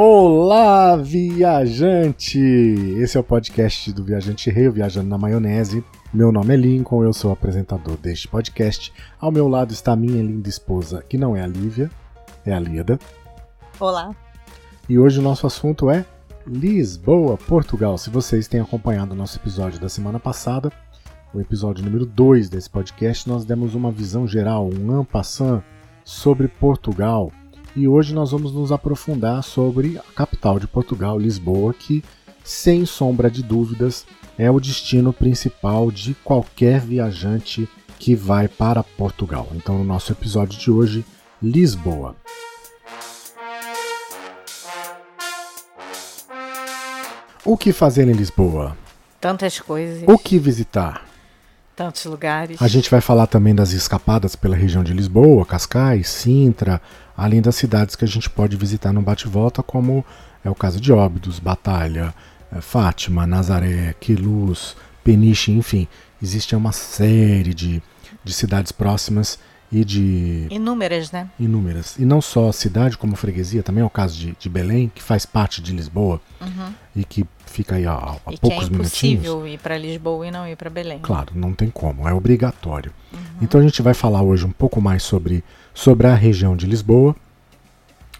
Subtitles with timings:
[0.00, 2.38] Olá, viajante!
[2.38, 5.84] Esse é o podcast do Viajante Rei, Viajando na Maionese.
[6.14, 8.92] Meu nome é Lincoln, eu sou apresentador deste podcast.
[9.18, 11.90] Ao meu lado está minha linda esposa, que não é a Lívia,
[12.46, 12.96] é a Lida.
[13.80, 14.14] Olá.
[14.88, 16.06] E hoje o nosso assunto é
[16.46, 17.98] Lisboa, Portugal.
[17.98, 20.70] Se vocês têm acompanhado o nosso episódio da semana passada,
[21.34, 25.60] o episódio número 2 desse podcast, nós demos uma visão geral, um ampassant
[26.04, 27.32] sobre Portugal
[27.78, 32.02] e hoje nós vamos nos aprofundar sobre a capital de Portugal, Lisboa, que,
[32.42, 34.04] sem sombra de dúvidas,
[34.36, 39.46] é o destino principal de qualquer viajante que vai para Portugal.
[39.54, 41.04] Então, no nosso episódio de hoje,
[41.40, 42.16] Lisboa.
[47.44, 48.76] O que fazer em Lisboa?
[49.20, 50.02] Tantas coisas.
[50.04, 51.06] O que visitar?
[51.76, 52.60] Tantos lugares.
[52.60, 56.82] A gente vai falar também das escapadas pela região de Lisboa, Cascais, Sintra,
[57.18, 60.04] além das cidades que a gente pode visitar no bate-volta, como
[60.44, 62.14] é o caso de Óbidos, Batalha,
[62.52, 65.88] eh, Fátima, Nazaré, Queluz, Peniche, enfim.
[66.22, 67.82] Existe uma série de,
[68.22, 69.36] de cidades próximas
[69.70, 70.46] e de.
[70.48, 71.28] Inúmeras, né?
[71.40, 71.96] Inúmeras.
[71.98, 75.26] E não só cidade, como freguesia, também é o caso de, de Belém, que faz
[75.26, 76.72] parte de Lisboa uhum.
[76.94, 79.54] e que fica aí a, a e poucos que é impossível minutinhos.
[79.54, 81.00] ir para Lisboa e não ir para Belém.
[81.00, 82.92] Claro, não tem como, é obrigatório.
[83.12, 83.20] Uhum.
[83.40, 87.14] Então a gente vai falar hoje um pouco mais sobre, sobre a região de Lisboa,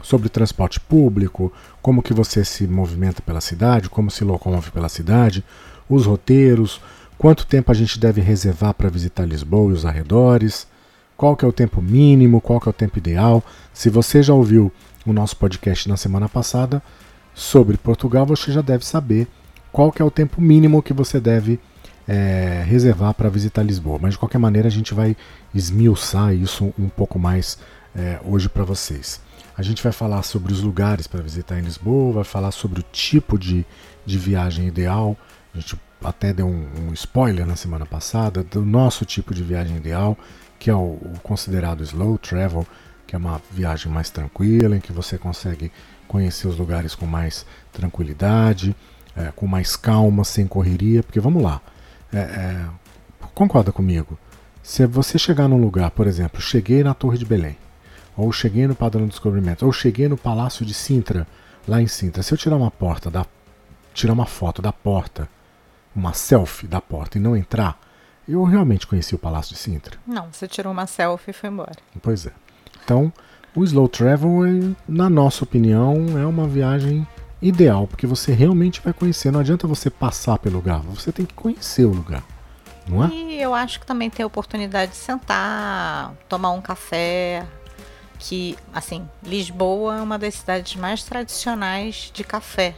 [0.01, 1.53] sobre transporte público,
[1.83, 5.45] como que você se movimenta pela cidade, como se locomove pela cidade,
[5.89, 6.81] os roteiros,
[7.17, 10.69] quanto tempo a gente deve reservar para visitar Lisboa e os arredores,
[11.17, 13.43] qual que é o tempo mínimo, qual que é o tempo ideal.
[13.73, 14.73] Se você já ouviu
[15.05, 16.81] o nosso podcast na semana passada
[17.35, 19.27] sobre Portugal, você já deve saber
[19.73, 21.59] qual que é o tempo mínimo que você deve
[22.09, 23.99] é, reservar para visitar Lisboa.
[24.01, 25.15] Mas de qualquer maneira a gente vai
[25.55, 27.59] esmiuçar isso um pouco mais
[27.95, 29.21] é, hoje para vocês.
[29.57, 32.85] A gente vai falar sobre os lugares para visitar em Lisboa, vai falar sobre o
[32.91, 33.67] tipo de,
[34.07, 35.17] de viagem ideal.
[35.53, 39.77] A gente até deu um, um spoiler na semana passada do nosso tipo de viagem
[39.77, 40.17] ideal,
[40.59, 42.65] que é o, o, considerado slow travel,
[43.07, 45.73] que é uma viagem mais tranquila, em que você consegue
[46.07, 48.77] conhecer os lugares com mais tranquilidade,
[49.17, 51.03] é, com mais calma, sem correria.
[51.03, 51.61] Porque vamos lá,
[52.13, 52.67] é, é,
[53.35, 54.19] concorda comigo?
[54.63, 57.57] Se você chegar num lugar, por exemplo, cheguei na Torre de Belém,
[58.17, 61.27] ou cheguei no Padrão do Descobrimento, ou cheguei no Palácio de Sintra,
[61.67, 62.23] lá em Sintra.
[62.23, 63.25] Se eu tirar uma porta da
[63.95, 65.29] tirar uma foto da porta,
[65.95, 67.81] uma selfie da porta e não entrar,
[68.29, 69.99] eu realmente conheci o Palácio de Sintra.
[70.07, 71.77] Não, você tirou uma selfie e foi embora.
[72.03, 72.33] Pois é.
[72.85, 73.13] Então,
[73.55, 74.43] o slow travel,
[74.87, 77.07] na nossa opinião, é uma viagem
[77.41, 79.31] ideal, porque você realmente vai conhecer.
[79.31, 82.25] Não adianta você passar pelo lugar, você tem que conhecer o lugar.
[82.87, 83.09] Não é?
[83.09, 87.47] E eu acho que também tem a oportunidade de sentar, tomar um café,
[88.19, 92.75] que, assim, Lisboa é uma das cidades mais tradicionais de café.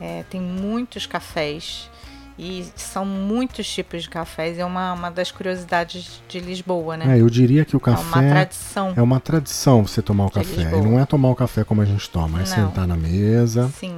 [0.00, 1.90] É, tem muitos cafés
[2.38, 4.58] e são muitos tipos de cafés.
[4.58, 7.16] É uma, uma das curiosidades de Lisboa, né?
[7.16, 8.00] É, eu diria que o café.
[8.00, 8.92] É uma tradição.
[8.96, 10.62] É uma tradição você tomar o café.
[10.62, 10.82] Lisboa.
[10.82, 12.46] E não é tomar o café como a gente toma, é Não.
[12.46, 13.96] sentar na mesa, Sim,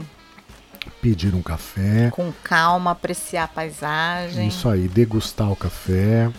[1.03, 2.11] pedir um café.
[2.11, 4.49] com calma, apreciar a paisagem.
[4.49, 6.31] Isso aí, degustar o café.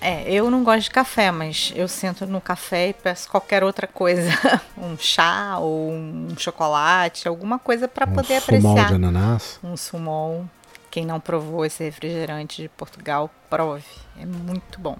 [0.00, 3.86] É, eu não gosto de café, mas eu sento no café e peço qualquer outra
[3.86, 4.30] coisa.
[4.76, 8.88] um chá ou um chocolate, alguma coisa para um poder sumol apreciar.
[8.88, 9.60] de ananás.
[9.62, 10.44] Um sumol.
[10.92, 13.82] Quem não provou esse refrigerante de Portugal, prove.
[14.20, 14.96] É muito bom.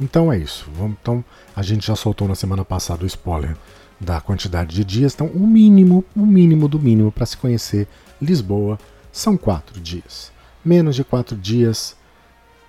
[0.00, 0.68] Então é isso.
[0.74, 3.56] Vamos, então, a gente já soltou na semana passada o spoiler
[4.00, 5.14] da quantidade de dias.
[5.14, 7.86] Então, o mínimo, o mínimo do mínimo para se conhecer
[8.20, 8.76] Lisboa
[9.12, 10.32] são quatro dias.
[10.64, 11.96] Menos de quatro dias,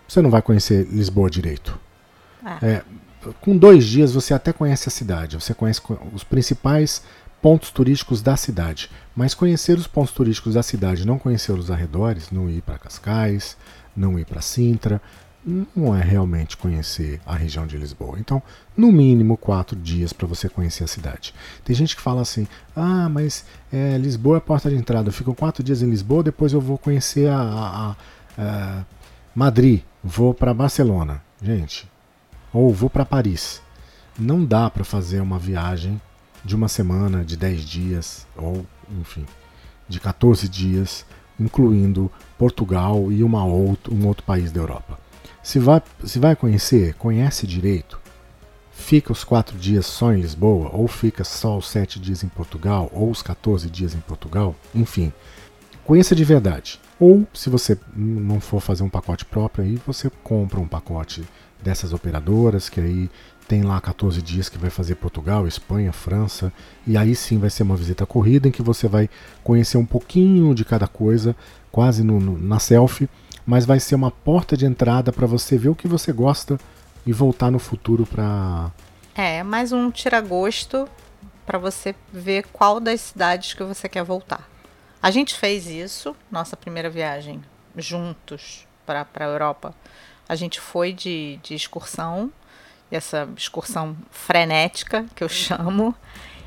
[0.08, 1.80] você não vai conhecer Lisboa direito.
[2.44, 2.84] Ah, É,
[3.42, 7.02] com dois dias você até conhece a cidade, você conhece co- os principais
[7.46, 8.90] pontos turísticos da cidade.
[9.16, 13.56] Mas conhecer os pontos turísticos da cidade, não conhecer os arredores, não ir para Cascais,
[13.96, 15.00] não ir para Sintra,
[15.76, 18.18] não é realmente conhecer a região de Lisboa.
[18.20, 18.42] Então,
[18.76, 21.36] no mínimo quatro dias para você conhecer a cidade.
[21.64, 25.10] Tem gente que fala assim: ah, mas é, Lisboa é a porta de entrada.
[25.10, 27.96] Eu fico quatro dias em Lisboa, depois eu vou conhecer a, a- a-
[28.42, 28.86] a
[29.36, 31.22] Madrid, vou para Barcelona.
[31.40, 31.88] Gente,
[32.52, 33.62] ou vou para Paris.
[34.18, 36.02] Não dá para fazer uma viagem
[36.46, 38.66] de uma semana, de 10 dias, ou
[39.02, 39.26] enfim,
[39.90, 41.04] de 14 dias,
[41.40, 45.00] incluindo Portugal e uma outro, um outro país da Europa.
[45.42, 48.00] Se vai, se vai conhecer, conhece direito.
[48.72, 52.90] Fica os quatro dias só em Lisboa, ou fica só os sete dias em Portugal,
[52.94, 55.12] ou os 14 dias em Portugal, enfim.
[55.84, 56.80] conheça de verdade.
[57.00, 61.24] Ou, se você não for fazer um pacote próprio, aí você compra um pacote
[61.62, 63.10] dessas operadoras, que aí
[63.48, 66.52] tem lá 14 dias que vai fazer Portugal, Espanha, França,
[66.86, 69.10] e aí sim vai ser uma visita corrida em que você vai
[69.44, 71.36] conhecer um pouquinho de cada coisa,
[71.72, 73.10] quase no, no, na selfie,
[73.46, 76.60] mas vai ser uma porta de entrada para você ver o que você gosta
[77.06, 78.72] e voltar no futuro para.
[79.14, 80.88] É, mais um tira-gosto
[81.46, 84.50] para você ver qual das cidades que você quer voltar.
[85.02, 87.40] A gente fez isso, nossa primeira viagem,
[87.78, 89.76] juntos para a Europa.
[90.28, 92.32] A gente foi de, de excursão,
[92.92, 95.96] essa excursão frenética que eu chamo.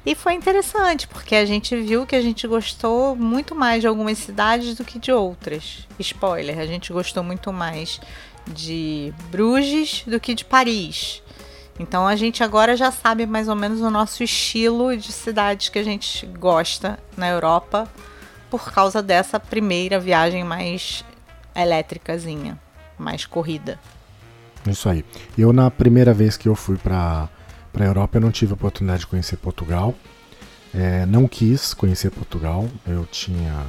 [0.06, 4.16] E foi interessante, porque a gente viu que a gente gostou muito mais de algumas
[4.18, 5.86] cidades do que de outras.
[5.98, 8.00] Spoiler, a gente gostou muito mais
[8.46, 11.22] de Bruges do que de Paris.
[11.78, 15.78] Então a gente agora já sabe mais ou menos o nosso estilo de cidades que
[15.78, 17.88] a gente gosta na Europa
[18.50, 21.04] por causa dessa primeira viagem mais
[21.54, 22.58] elétricazinha,
[22.96, 23.78] mais corrida.
[24.70, 25.04] Isso aí.
[25.36, 27.28] Eu, na primeira vez que eu fui para
[27.74, 29.94] a Europa, eu não tive a oportunidade de conhecer Portugal.
[30.74, 32.68] É, não quis conhecer Portugal.
[32.86, 33.64] Eu tinha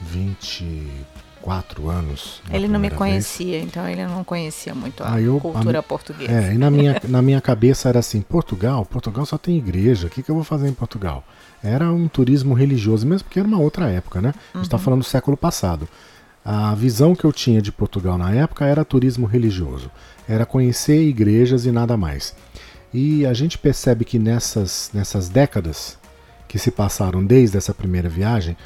[0.00, 2.42] 24 anos.
[2.50, 3.64] Ele não me conhecia, vez.
[3.64, 6.32] então ele não conhecia muito a eu, cultura a, portuguesa.
[6.32, 8.86] É, e na minha, na minha cabeça era assim: Portugal?
[8.86, 10.06] Portugal só tem igreja.
[10.06, 11.24] O que, que eu vou fazer em Portugal?
[11.62, 14.32] era um turismo religioso, mesmo porque era uma outra época, né?
[14.54, 14.82] A gente está uhum.
[14.82, 15.88] falando do século passado.
[16.44, 19.90] A visão que eu tinha de Portugal na época era turismo religioso,
[20.28, 22.34] era conhecer igrejas e nada mais.
[22.92, 25.98] E a gente percebe que nessas, nessas décadas
[26.48, 28.56] que se passaram desde essa primeira viagem,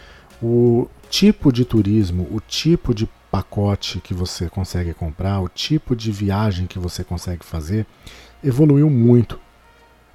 [0.43, 6.11] o tipo de turismo, o tipo de pacote que você consegue comprar, o tipo de
[6.13, 7.85] viagem que você consegue fazer,
[8.43, 9.39] evoluiu muito.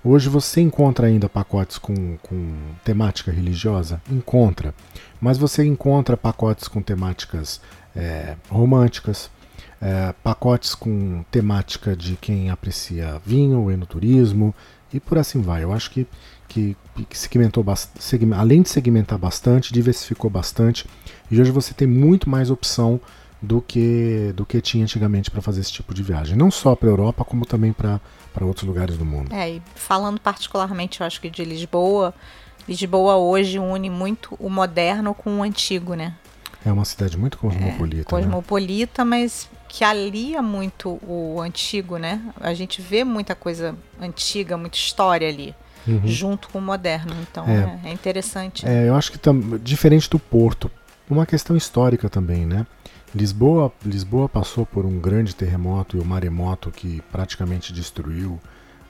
[0.04, 2.54] Hoje você encontra ainda pacotes com, com
[2.86, 4.02] temática religiosa?
[4.10, 4.74] Encontra.
[5.20, 7.60] Mas você encontra pacotes com temáticas
[7.94, 9.30] é, românticas,
[9.82, 14.56] é, pacotes com temática de quem aprecia vinho, enoturismo
[14.94, 15.66] e por assim vai.
[15.66, 16.08] Eu acho que,
[16.48, 16.78] que,
[17.10, 17.66] que segmentou
[18.00, 20.86] segment, além de segmentar bastante, diversificou bastante
[21.30, 23.02] e hoje você tem muito mais opção
[23.42, 26.38] do que do que tinha antigamente para fazer esse tipo de viagem.
[26.38, 28.00] Não só para a Europa, como também para
[28.42, 29.34] outros lugares do mundo.
[29.34, 32.14] É, e falando particularmente, eu acho que de Lisboa,
[32.68, 36.14] Lisboa hoje une muito o moderno com o antigo, né?
[36.66, 38.02] É uma cidade muito cosmopolita.
[38.02, 39.10] É, cosmopolita, né?
[39.10, 42.22] mas que alia muito o antigo, né?
[42.40, 45.56] A gente vê muita coisa antiga, muita história ali.
[45.88, 46.02] Uhum.
[46.06, 48.68] Junto com o moderno, então é, é, é interessante.
[48.68, 49.20] É, eu acho que
[49.62, 50.70] diferente do Porto,
[51.10, 52.68] uma questão histórica também, né?
[53.14, 58.40] Lisboa, Lisboa passou por um grande terremoto e o um maremoto que praticamente destruiu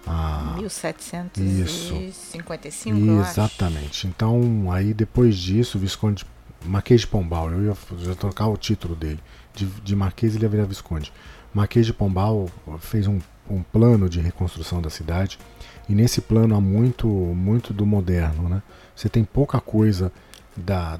[0.05, 2.97] a 1755.
[3.21, 4.07] Exatamente.
[4.07, 6.25] Então, aí depois disso, o Visconde
[6.65, 9.19] Marquês de Pombal, eu ia já trocar o título dele.
[9.53, 11.11] De, de Marquês ele ia virar Visconde.
[11.53, 12.49] Marquês de Pombal
[12.79, 13.19] fez um,
[13.49, 15.39] um plano de reconstrução da cidade
[15.87, 18.61] e nesse plano há muito muito do moderno, né?
[18.95, 20.11] Você tem pouca coisa
[20.55, 20.99] da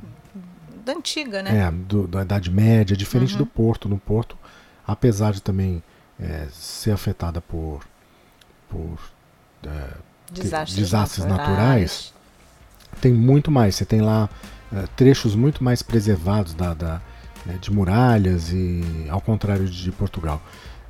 [0.80, 1.68] da antiga, né?
[1.68, 3.40] É, do, da Idade Média, diferente uhum.
[3.40, 3.88] do Porto.
[3.88, 4.38] No Porto,
[4.86, 5.84] apesar de também
[6.20, 7.82] é, ser afetada por,
[8.70, 9.00] por
[9.64, 9.94] é,
[10.32, 11.52] desastres, desastres naturais.
[11.52, 12.14] naturais.
[13.02, 13.76] tem muito mais.
[13.76, 14.30] Você tem lá
[14.74, 17.02] é, trechos muito mais preservados da, da
[17.46, 20.42] né, de muralhas e ao contrário de Portugal.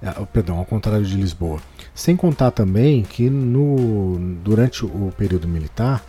[0.02, 1.60] É, perdão, ao contrário de Lisboa.
[1.94, 6.04] Sem contar também que no, durante o período militar,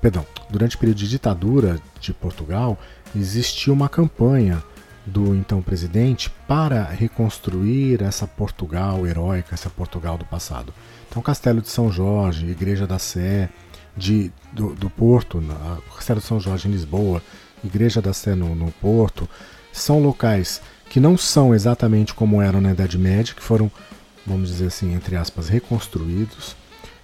[0.00, 2.78] perdão, durante o período de ditadura de Portugal,
[3.14, 4.62] existia uma campanha
[5.04, 10.72] do então presidente para reconstruir essa Portugal heróica, essa Portugal do passado.
[11.08, 13.48] Então, Castelo de São Jorge, Igreja da Sé,
[13.96, 15.42] de, do, do Porto,
[15.94, 17.22] Castelo de São Jorge em Lisboa,
[17.64, 19.28] Igreja da Sé no, no Porto,
[19.72, 23.70] são locais que não são exatamente como eram na Idade Média, que foram,
[24.26, 26.54] vamos dizer assim, entre aspas, reconstruídos,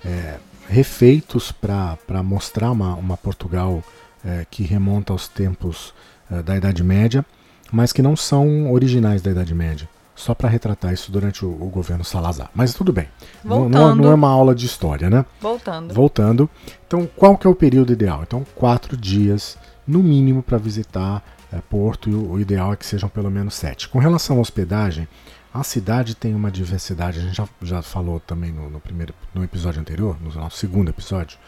[0.05, 0.37] é,
[0.69, 3.83] refeitos para mostrar uma, uma Portugal
[4.25, 5.95] é, que remonta aos tempos
[6.31, 7.25] é, da Idade Média,
[7.71, 9.89] mas que não são originais da Idade Média.
[10.15, 12.51] Só para retratar isso durante o, o, governo Salazar.
[12.53, 13.07] Mas tudo bem.
[13.45, 15.25] Não, não, não, é uma aula de história, né?
[15.41, 15.95] Voltando.
[15.95, 16.51] Voltando.
[16.87, 18.23] Então, qual que é o período ideal?
[18.25, 19.57] Então, quatro dias,
[19.87, 21.23] no mínimo, para visitar
[21.53, 23.89] é, Porto, e o, o ideal é que sejam pelo menos sete.
[23.89, 25.07] Com relação à hospedagem,
[25.53, 29.43] a cidade tem uma diversidade, a gente já, já falou também no, no, primeiro, no
[29.43, 31.39] episódio anterior, no nosso segundo episódio,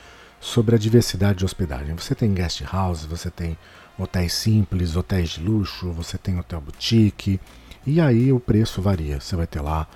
[0.41, 1.95] sobre a diversidade de hospedagem.
[1.95, 3.57] Você tem guest house, você tem
[3.99, 7.39] hotéis simples, hotéis de luxo, você tem hotel boutique,
[7.87, 9.21] e aí o preço varia.
[9.21, 9.87] Você vai ter lá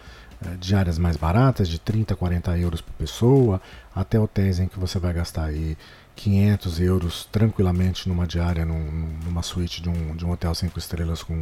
[0.45, 3.61] é, diárias mais baratas, de 30, 40 euros por pessoa,
[3.95, 5.77] até hotéis em que você vai gastar aí
[6.15, 11.23] 500 euros tranquilamente numa diária, num, numa suíte de um, de um hotel cinco estrelas
[11.23, 11.41] com,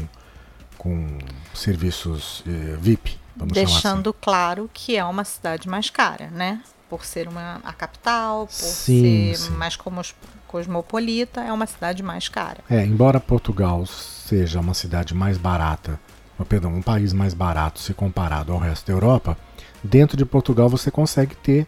[0.78, 1.18] com
[1.52, 3.21] serviços eh, VIP.
[3.36, 4.18] Vamos Deixando assim.
[4.20, 6.60] claro que é uma cidade mais cara, né?
[6.88, 9.50] Por ser uma, a capital, por Sim, ser sim.
[9.52, 10.14] mais cosmos-
[10.46, 12.58] cosmopolita, é uma cidade mais cara.
[12.68, 15.98] É, embora Portugal seja uma cidade mais barata,
[16.38, 19.36] ou, perdão, um país mais barato se comparado ao resto da Europa,
[19.82, 21.66] dentro de Portugal você consegue ter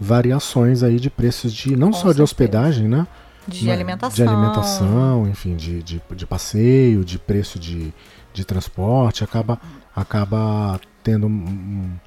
[0.00, 2.22] variações aí de preços de não Com só de certeza.
[2.24, 3.06] hospedagem, né?
[3.46, 4.16] De Mas- alimentação.
[4.16, 7.92] De alimentação, enfim, de, de, de passeio, de preço de,
[8.32, 9.60] de transporte, acaba,
[9.94, 11.98] acaba tendo um- um-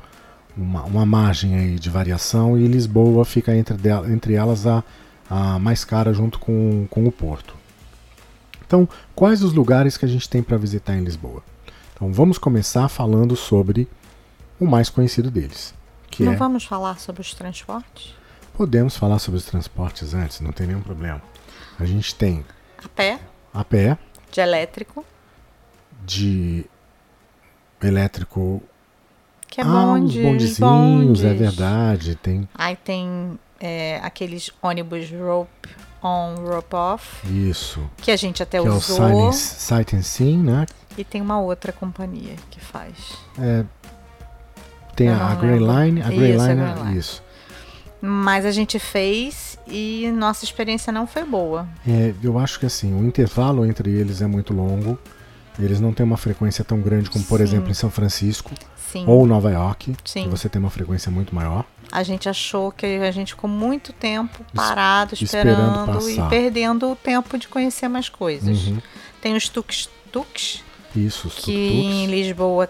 [0.57, 4.83] uma, uma margem aí de variação e Lisboa fica entre, del- entre elas a,
[5.29, 7.55] a mais cara junto com, com o Porto.
[8.65, 11.41] Então, quais os lugares que a gente tem para visitar em Lisboa?
[11.93, 13.87] Então, vamos começar falando sobre
[14.59, 15.73] o mais conhecido deles,
[16.09, 18.13] que Não é vamos falar sobre os transportes?
[18.55, 21.21] Podemos falar sobre os transportes antes, não tem nenhum problema.
[21.79, 22.43] A gente tem
[22.83, 23.19] A pé,
[23.53, 23.97] a pé,
[24.31, 25.05] de elétrico,
[26.05, 26.65] de
[27.81, 28.61] elétrico,
[29.47, 31.23] que é ah, bonde, os bondezinhos, bondes.
[31.23, 32.15] é verdade.
[32.15, 35.69] Tem Aí tem é, aqueles ônibus rope
[36.03, 39.31] on, rope off, isso, que a gente até que é o usou.
[39.33, 40.65] Sight and- Sim, né?
[40.97, 42.93] E tem uma outra companhia que faz.
[43.39, 43.63] É,
[44.95, 45.59] tem a, a Grey.
[45.59, 46.97] Line, a Grey Isso, a Line, Grey é- Line.
[46.97, 47.23] isso.
[47.99, 51.67] Mas a gente fez e nossa experiência não foi boa.
[51.87, 54.99] É, eu acho que assim, o intervalo entre eles é muito longo.
[55.59, 57.43] Eles não têm uma frequência tão grande como, por Sim.
[57.43, 58.51] exemplo, em São Francisco
[59.01, 59.05] Sim.
[59.07, 60.23] ou Nova York, Sim.
[60.23, 61.63] que você tem uma frequência muito maior.
[61.91, 66.95] A gente achou que a gente ficou muito tempo parado, esperando esperando, e perdendo o
[66.95, 68.67] tempo de conhecer mais coisas.
[68.67, 68.81] Uhum.
[69.21, 70.63] Tem os tuk-tuks,
[70.95, 72.09] Isso, os que em tuk-tuks.
[72.11, 72.69] Lisboa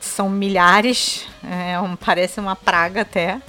[0.00, 3.40] são milhares, é um- parece uma praga até.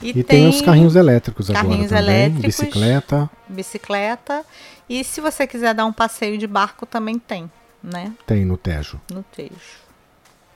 [0.00, 2.56] E tem, os carrinhos elétricos carrinhos agora também, elétricos.
[2.60, 4.44] bicicleta, bicicleta.
[4.88, 7.50] E se você quiser dar um passeio de barco, também tem,
[7.82, 8.12] né?
[8.24, 9.00] tem no Tejo.
[9.12, 9.50] No Tejo.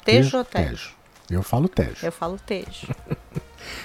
[0.04, 0.68] Tejo ou Tejo?
[0.68, 0.90] Tejo.
[1.30, 2.04] Eu falo Tejo.
[2.06, 2.88] Eu falo Tejo.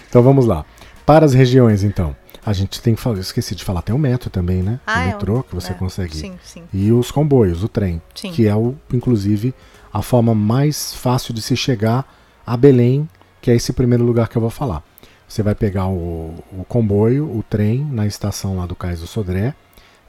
[0.09, 0.65] Então vamos lá.
[1.05, 2.15] Para as regiões, então.
[2.45, 4.79] A gente tem que falar, eu esqueci de falar, tem o metro também, né?
[4.87, 6.15] Ah, o é, metrô que você é, consegue.
[6.15, 6.63] Sim, sim.
[6.73, 8.31] E os comboios, o trem, Sim.
[8.31, 9.53] que é o, inclusive,
[9.93, 12.05] a forma mais fácil de se chegar
[12.45, 13.07] a Belém,
[13.41, 14.81] que é esse primeiro lugar que eu vou falar.
[15.27, 19.53] Você vai pegar o, o comboio, o trem, na estação lá do Cais do Sodré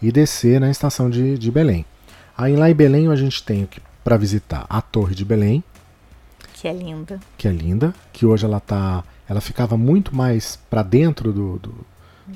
[0.00, 1.84] e descer na estação de, de Belém.
[2.36, 3.68] Aí lá em Belém a gente tem
[4.04, 5.62] para visitar a Torre de Belém,
[6.60, 7.20] Que é linda.
[7.36, 11.86] que é linda, que hoje ela tá, ela ficava muito mais para dentro do, do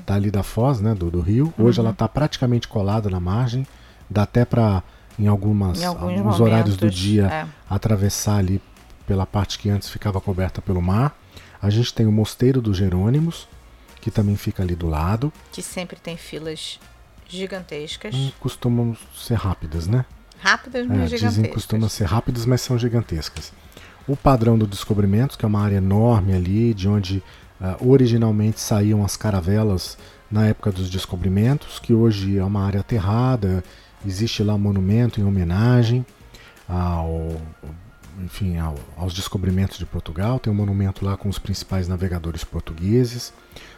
[0.05, 1.53] dali da foz, né, do, do rio.
[1.57, 1.85] Hoje Uhum.
[1.87, 3.67] ela tá praticamente colada na margem,
[4.09, 4.81] dá até para
[5.19, 7.45] em algumas Em alguns alguns horários do dia é.
[7.69, 8.61] atravessar ali
[9.05, 11.15] pela parte que antes ficava coberta pelo mar.
[11.61, 13.47] A gente tem o Mosteiro dos Jerônimos,
[14.01, 15.31] que também fica ali do lado.
[15.51, 16.79] Que sempre tem filas
[17.27, 18.13] gigantescas.
[18.15, 20.05] Hum, Costumam ser rápidas, né?
[20.39, 21.53] Rápidas, É, mas dizem que gigantescas.
[21.53, 23.51] costumam ser rápidas, mas são gigantescas.
[24.07, 27.23] O padrão do descobrimento, que é uma área enorme ali, de onde
[27.61, 29.97] ah, originalmente saíam as caravelas
[30.29, 33.63] na época dos descobrimentos, que hoje é uma área aterrada,
[34.05, 36.05] existe lá um monumento em homenagem
[36.67, 37.37] ao,
[38.21, 43.31] enfim, ao- aos descobrimentos de Portugal, tem um monumento lá com os principais navegadores portugueses.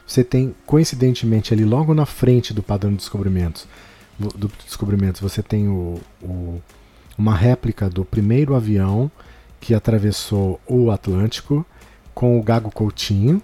[0.08, 3.68] Você tem, coincidentemente, ali logo na frente do padrão de descobrimentos,
[4.18, 6.62] do descobrimentos você tem o- o,
[7.18, 9.12] uma réplica do primeiro avião
[9.66, 11.66] que atravessou o Atlântico
[12.14, 13.42] com o Gago Coutinho,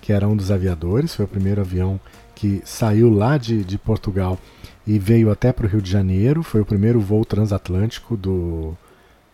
[0.00, 1.98] que era um dos aviadores, foi o primeiro avião
[2.32, 4.38] que saiu lá de, de Portugal
[4.86, 8.78] e veio até para o Rio de Janeiro, foi o primeiro voo transatlântico do,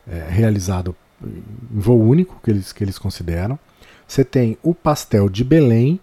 [0.08, 3.58] é, realizado em voo único que eles, que eles consideram.
[4.08, 6.00] Você tem o pastel de Belém,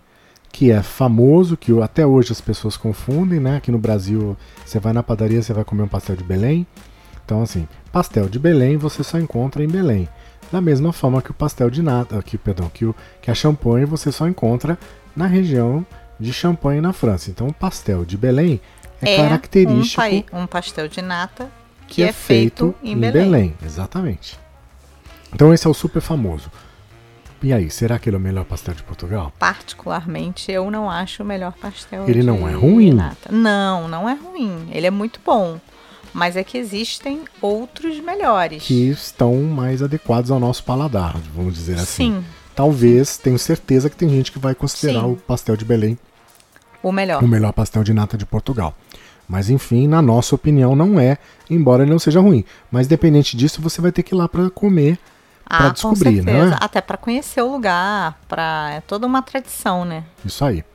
[0.51, 3.57] que é famoso, que até hoje as pessoas confundem, né?
[3.57, 6.67] Aqui no Brasil, você vai na padaria, você vai comer um pastel de Belém.
[7.25, 10.07] Então, assim, pastel de Belém você só encontra em Belém.
[10.51, 13.85] Da mesma forma que o pastel de nata, que, perdão, que, o, que a champanhe
[13.85, 14.77] você só encontra
[15.15, 15.85] na região
[16.19, 17.29] de Champagne na França.
[17.29, 18.59] Então, o pastel de Belém
[19.01, 20.01] é, característico
[20.31, 21.49] Um, um pastel de nata
[21.87, 23.55] que, que é, feito, em Belém.
[23.63, 24.39] Exatamente.
[25.33, 26.51] Então esse é o super famoso.
[27.43, 29.33] E aí, será que ele é o melhor pastel de Portugal?
[29.39, 32.93] Particularmente, eu não acho o melhor pastel Ele não é ruim?
[32.93, 33.31] nata.
[33.31, 34.69] Não, não é ruim.
[34.71, 35.59] Ele é muito bom.
[36.13, 38.63] Mas é que existem outros melhores.
[38.63, 42.15] Que estão mais adequados ao nosso paladar, vamos dizer assim.
[42.15, 45.13] Sim, Talvez, tenho certeza que tem gente que vai considerar Sim.
[45.13, 45.97] o pastel de Belém
[46.83, 47.23] o melhor.
[47.23, 48.75] o melhor pastel de nata de Portugal.
[49.27, 51.17] Mas enfim, na nossa opinião, não é,
[51.49, 52.43] embora ele não seja ruim.
[52.69, 54.99] Mas dependente disso, você vai ter que ir lá para comer,
[55.45, 56.49] para ah, descobrir, com certeza.
[56.49, 56.57] né?
[56.59, 60.03] Até para conhecer o lugar, para é toda uma tradição, né?
[60.25, 60.65] Isso aí.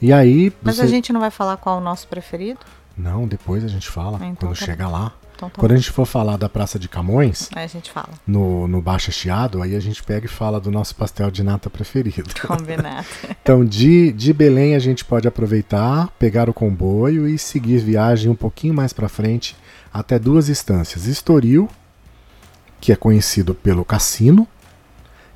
[0.00, 0.52] E aí.
[0.62, 2.60] Mas você- a gente não vai falar qual é o nosso preferido?
[2.96, 5.12] Não, depois a gente fala, Então quando tá chega lá.
[5.36, 5.74] Então tá Quando bom.
[5.74, 8.10] a gente for falar da Praça de Camões, Aí a gente fala.
[8.24, 11.68] no, no Baixa Chiado, aí a gente pega e fala do nosso pastel de nata
[11.68, 12.32] preferido.
[12.46, 13.04] Combinado.
[13.42, 18.36] Então, de, de Belém a gente pode aproveitar, pegar o comboio e seguir viagem um
[18.36, 19.56] pouquinho mais para frente
[19.92, 21.68] até duas instâncias: Estoril,
[22.80, 24.46] que é conhecido pelo cassino,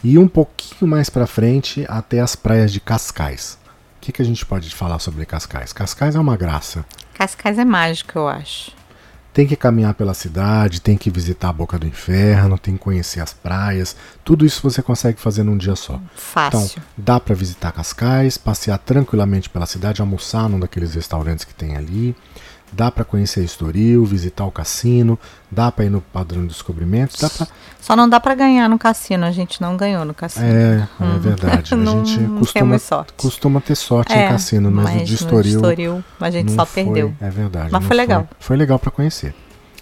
[0.05, 3.59] e um pouquinho mais para frente até as praias de Cascais.
[3.97, 5.73] O que, que a gente pode falar sobre Cascais?
[5.73, 6.87] Cascais é uma graça.
[7.19, 8.71] Cascais é mágico, eu acho.
[9.33, 13.21] Tem que caminhar pela cidade, tem que visitar a Boca do Inferno, tem que conhecer
[13.21, 13.97] as praias.
[14.25, 15.95] Tudo isso você consegue fazer num dia só.
[15.95, 16.81] Então, Fácil.
[16.97, 22.15] dá para visitar Cascais, passear tranquilamente pela cidade, almoçar num daqueles restaurantes que tem ali.
[22.71, 25.19] Dá para conhecer Estoril, visitar o cassino,
[25.51, 27.47] dá para ir no Padrão de Descobrimentos, dá pra...
[27.81, 29.25] Só não dá pra ganhar no cassino.
[29.25, 30.45] A gente não ganhou no cassino.
[30.45, 31.75] É, é verdade.
[31.75, 32.79] A gente costuma,
[33.17, 36.85] costuma ter sorte É, em cassino, mas, no de Estoril, Estoril a gente só foi,
[36.85, 37.15] perdeu.
[37.21, 37.71] É verdade.
[37.73, 38.29] Mas foi legal.
[38.39, 39.35] Foi legal para conhecer.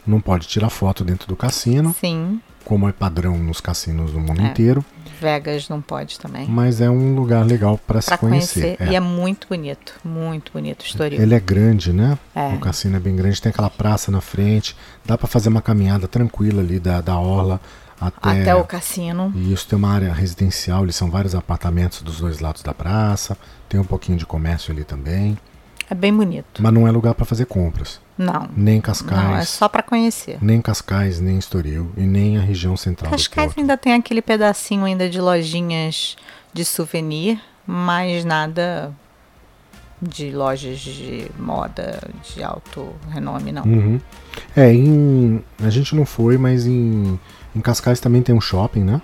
[0.06, 2.40] Não pode tirar foto dentro do cassino, Sim.
[2.64, 4.44] como é padrão nos cassinos do mundo É.
[4.46, 4.84] inteiro,
[5.20, 6.46] Vegas não pode também.
[6.48, 8.76] mas é um lugar legal para se conhecer.
[8.76, 8.92] conhecer.
[8.92, 9.94] E é muito bonito.
[10.04, 11.20] Muito bonito o Estoril.
[11.20, 12.18] Ele é grande, né?
[12.34, 12.48] É.
[12.48, 14.76] O cassino é bem grande, tem aquela praça na frente.
[15.04, 17.60] Dá pra fazer uma caminhada tranquila ali da, da orla
[18.00, 18.42] até.
[18.42, 19.32] Até o cassino.
[19.34, 23.36] E isso tem uma área residencial, ali são vários apartamentos dos dois lados da praça.
[23.68, 25.36] Tem um pouquinho de comércio ali também.
[25.88, 26.62] É bem bonito.
[26.62, 28.00] Mas não é lugar pra fazer compras.
[28.18, 28.48] Não.
[28.56, 29.22] Nem Cascais.
[29.22, 30.38] Não, é só pra conhecer.
[30.40, 31.90] Nem Cascais, nem Estoril.
[31.96, 36.16] E nem a região central Cascais ainda tem aquele pedacinho ainda de lojinhas
[36.52, 38.90] de souvenir, mas nada
[40.00, 41.98] de lojas de moda
[42.34, 43.64] de alto renome, não.
[43.64, 44.00] Uhum.
[44.54, 45.42] É, em.
[45.62, 47.18] A gente não foi, mas em.
[47.54, 49.00] Em Cascais também tem um shopping, né?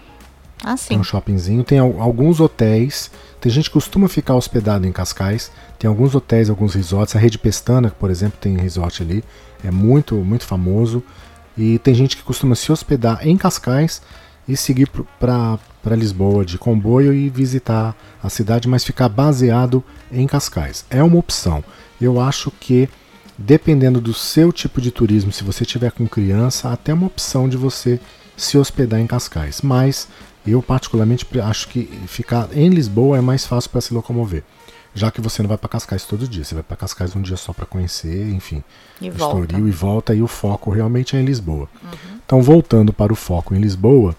[0.63, 0.97] Ah, Tem sim.
[0.99, 3.11] um shoppingzinho, tem al- alguns hotéis.
[3.43, 5.51] Tem gente que costuma ficar hospedado em Cascais.
[5.77, 7.17] Tem alguns hotéis, alguns resorts.
[7.17, 9.25] A Rede Pestana, por exemplo, tem resort ali.
[9.65, 11.03] É muito, muito famoso.
[11.59, 14.01] E tem gente que costuma se hospedar em Cascais
[14.47, 15.59] e seguir para
[15.97, 20.85] Lisboa de comboio e visitar a cidade, mas ficar baseado em Cascais.
[20.89, 21.65] É uma opção.
[22.01, 22.89] Eu acho que,
[23.37, 27.57] dependendo do seu tipo de turismo, se você tiver com criança, até uma opção de
[27.57, 27.99] você
[28.37, 29.63] se hospedar em Cascais.
[29.63, 30.07] Mas
[30.47, 34.43] eu, particularmente, acho que ficar em Lisboa é mais fácil para se locomover.
[34.95, 37.37] Já que você não vai para Cascais todo dia, você vai para Cascais um dia
[37.37, 38.63] só para conhecer, enfim.
[39.01, 39.59] E volta.
[39.59, 41.69] E volta, e o foco realmente é em Lisboa.
[42.27, 44.15] Então, voltando para o foco em Lisboa,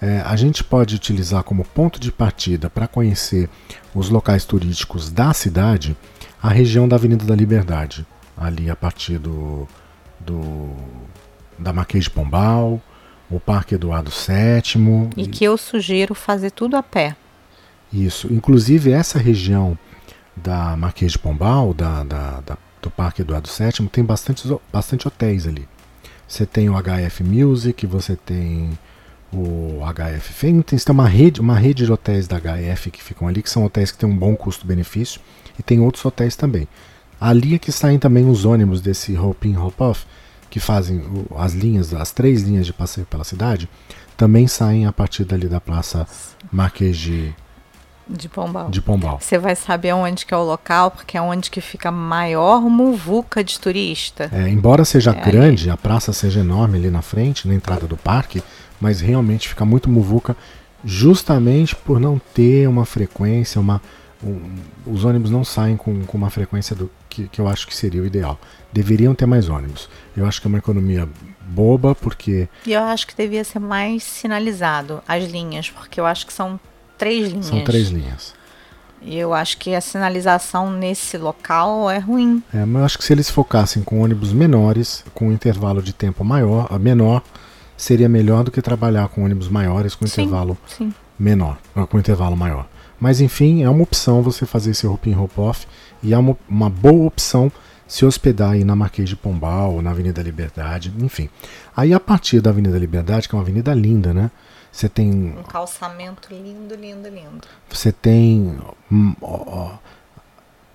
[0.00, 3.48] eh, a gente pode utilizar como ponto de partida para conhecer
[3.94, 5.96] os locais turísticos da cidade
[6.42, 9.66] a região da Avenida da Liberdade, ali a partir do,
[10.20, 10.70] do
[11.58, 12.80] da Marquês de Pombal,
[13.30, 15.10] o Parque Eduardo VII.
[15.16, 17.16] E que eu sugiro fazer tudo a pé.
[17.92, 18.32] Isso.
[18.32, 19.76] Inclusive, essa região
[20.36, 25.46] da Marquês de Pombal, da, da- da- do Parque Eduardo VII, tem bastante, bastante hotéis
[25.46, 25.66] ali.
[26.28, 28.78] Você tem o HF Music, você tem
[29.32, 33.42] o HF Fênix, tem uma rede, uma rede de hotéis da HF que ficam ali,
[33.42, 35.20] que são hotéis que têm um bom custo-benefício,
[35.58, 36.68] e tem outros hotéis também.
[37.20, 40.04] Ali é que saem também os ônibus desse Hope In, Hope Off,
[40.56, 41.02] que fazem
[41.36, 43.68] as linhas, as três linhas de passeio pela cidade,
[44.16, 46.08] também saem a partir dali da Praça
[46.50, 47.34] Marquês de,
[48.08, 48.70] De Pombal.
[48.70, 49.18] de Pombal.
[49.20, 52.62] Você vai saber onde que é o local, porque é onde que fica a maior
[52.62, 54.30] muvuca de turista.
[54.32, 57.94] É, embora seja É, grande, a praça seja enorme ali na frente, na entrada do
[57.98, 58.42] parque,
[58.80, 60.34] mas realmente fica muito muvuca
[60.82, 63.82] justamente por não ter uma frequência, uma,
[64.24, 64.40] um-
[64.86, 68.02] os ônibus não saem com, com uma frequência do que, que eu acho que seria
[68.02, 68.38] o ideal.
[68.72, 69.88] Deveriam ter mais ônibus.
[70.14, 71.08] Eu acho que é uma economia
[71.48, 76.26] boba, porque E eu acho que devia ser mais sinalizado as linhas, porque eu acho
[76.26, 76.60] que são
[76.98, 77.46] três linhas.
[77.46, 78.34] são três linhas.
[79.00, 82.42] E eu acho que a sinalização nesse local é ruim.
[82.52, 85.92] É, mas eu acho que se eles focassem com ônibus menores, com um intervalo de
[85.92, 87.22] tempo maior, menor,
[87.76, 90.22] seria melhor do que trabalhar com ônibus maiores com Sim.
[90.22, 90.92] intervalo Sim.
[91.18, 92.66] menor, ou com intervalo maior.
[92.98, 95.66] Mas enfim, é uma opção você fazer esse roupin rope off
[96.02, 97.50] e é uma, uma boa opção
[97.86, 101.28] se hospedar aí na Marquês de Pombal, ou na Avenida Liberdade, enfim.
[101.76, 104.30] Aí a partir da Avenida Liberdade, que é uma avenida linda, né?
[104.72, 107.46] Você tem Um calçamento lindo, lindo, lindo.
[107.70, 108.58] você tem
[108.92, 109.70] hum, ó, ó,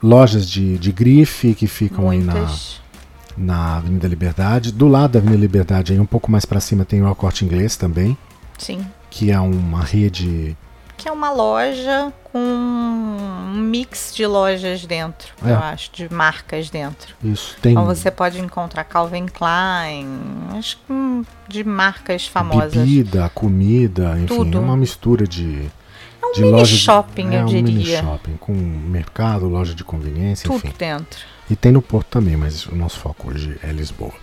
[0.01, 2.81] lojas de, de grife que ficam aí na, Muitas.
[3.37, 4.71] na Avenida Liberdade.
[4.71, 7.45] Do lado da Avenida Liberdade, aí um pouco mais para cima, tem o El Corte
[7.45, 8.17] Inglês também,
[8.57, 8.83] Sim.
[9.09, 10.57] que é uma rede.
[11.01, 15.51] Que é uma loja com um mix de lojas dentro, É.
[15.51, 17.15] eu acho, de marcas dentro.
[17.23, 20.07] Isso tem Então você pode encontrar Calvin Klein,
[20.57, 22.73] acho que hum, de marcas famosas.
[22.73, 24.57] bebida, comida, enfim, Tudo.
[24.57, 25.69] é uma mistura de.
[26.21, 27.63] É um de mini loja shopping, é eu um diria.
[27.63, 30.73] mini shopping com mercado, loja de conveniência, Tudo enfim.
[30.77, 31.19] dentro.
[31.49, 34.13] E tem no Porto também, mas o nosso foco hoje é Lisboa.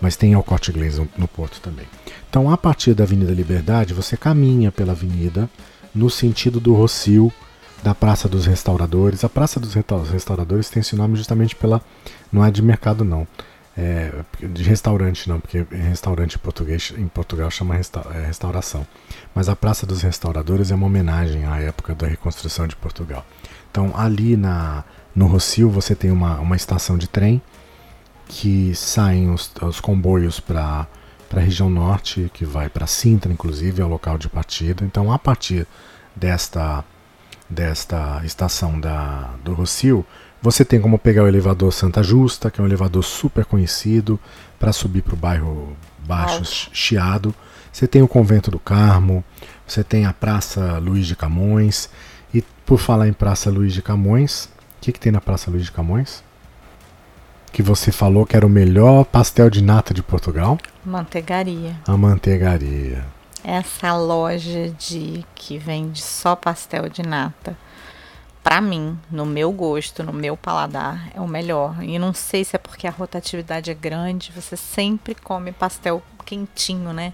[0.00, 1.86] Mas tem o Corte Inglês no Porto também.
[2.28, 5.48] Então, a partir da Avenida Liberdade, você caminha pela avenida
[5.94, 7.32] no sentido do Rocio,
[7.82, 9.24] da Praça dos Restauradores.
[9.24, 11.80] A Praça dos Resta- Restauradores tem esse nome justamente pela.
[12.32, 13.26] Não é de mercado, não.
[13.76, 18.86] É de restaurante, não, porque restaurante em português em Portugal chama resta- é, restauração.
[19.34, 23.26] Mas a Praça dos Restauradores é uma homenagem à época da reconstrução de Portugal.
[23.70, 27.42] Então, ali na, no Rocio, você tem uma, uma estação de trem
[28.28, 30.86] que saem os, os comboios para
[31.32, 34.84] a região norte, que vai para Sintra, inclusive, é o local de partida.
[34.84, 35.66] Então, a partir
[36.14, 36.84] desta,
[37.48, 40.04] desta estação da, do Rocio,
[40.40, 44.20] você tem como pegar o elevador Santa Justa, que é um elevador super conhecido,
[44.58, 46.70] para subir para o bairro Baixo Alto.
[46.72, 47.34] Chiado.
[47.72, 49.24] Você tem o Convento do Carmo,
[49.66, 51.88] você tem a Praça Luiz de Camões.
[52.32, 54.48] E por falar em Praça Luiz de Camões, o
[54.80, 56.22] que, que tem na Praça Luiz de Camões?
[57.54, 60.58] Que você falou que era o melhor pastel de nata de Portugal?
[60.84, 61.76] Manteigaria.
[61.86, 63.06] A manteigaria.
[63.44, 67.56] Essa loja de que vende só pastel de nata,
[68.42, 71.80] pra mim, no meu gosto, no meu paladar, é o melhor.
[71.80, 76.92] E não sei se é porque a rotatividade é grande, você sempre come pastel quentinho,
[76.92, 77.12] né?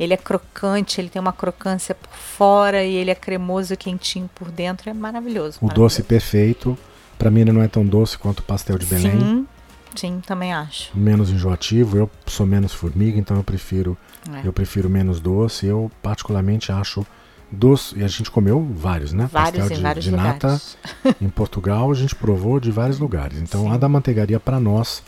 [0.00, 4.28] Ele é crocante, ele tem uma crocância por fora e ele é cremoso e quentinho
[4.34, 5.58] por dentro, é maravilhoso.
[5.62, 6.76] O doce perfeito.
[7.20, 9.12] Pra mim ele não é tão doce quanto o pastel de Belém.
[9.12, 9.46] Sim,
[9.94, 10.96] sim, também acho.
[10.96, 11.96] Menos enjoativo.
[11.96, 13.96] Eu sou menos formiga, então eu prefiro
[14.32, 14.46] É.
[14.46, 15.66] eu prefiro menos doce.
[15.66, 17.06] Eu particularmente acho
[17.50, 17.98] doce.
[17.98, 19.28] E a gente comeu vários, né?
[19.30, 20.76] Vários pastel de, vários de nata lugares.
[21.20, 23.38] em Portugal a gente provou de vários lugares.
[23.38, 23.72] Então Sim.
[23.72, 25.02] a da manteigaria para nós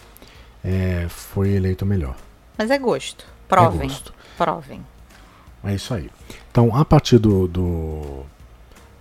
[0.65, 2.17] é, foi eleito melhor.
[2.57, 3.25] Mas é gosto.
[3.49, 3.81] Provem.
[3.81, 4.15] É gosto.
[4.37, 4.81] Provem.
[5.65, 6.11] É isso aí.
[6.51, 8.23] Então, a partir do, do,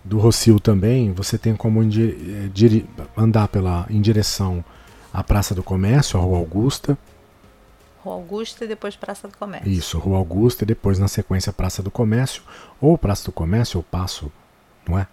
[0.03, 2.83] do Rocio também, você tem como eh,
[3.17, 4.63] andar pela, em direção
[5.13, 6.97] à Praça do Comércio, a Rua Augusta.
[8.03, 9.69] Rua Augusta e depois Praça do Comércio.
[9.69, 12.41] Isso, Rua Augusta e depois na sequência Praça do Comércio.
[12.79, 14.31] Ou Praça do Comércio ou Passo,
[14.87, 15.07] não é?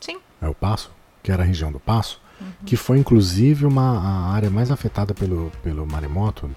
[0.00, 0.18] Sim.
[0.40, 0.90] É o Passo,
[1.22, 2.20] que era a região do Passo.
[2.64, 6.50] Que foi inclusive uma, a área mais afetada pelo, pelo maremoto,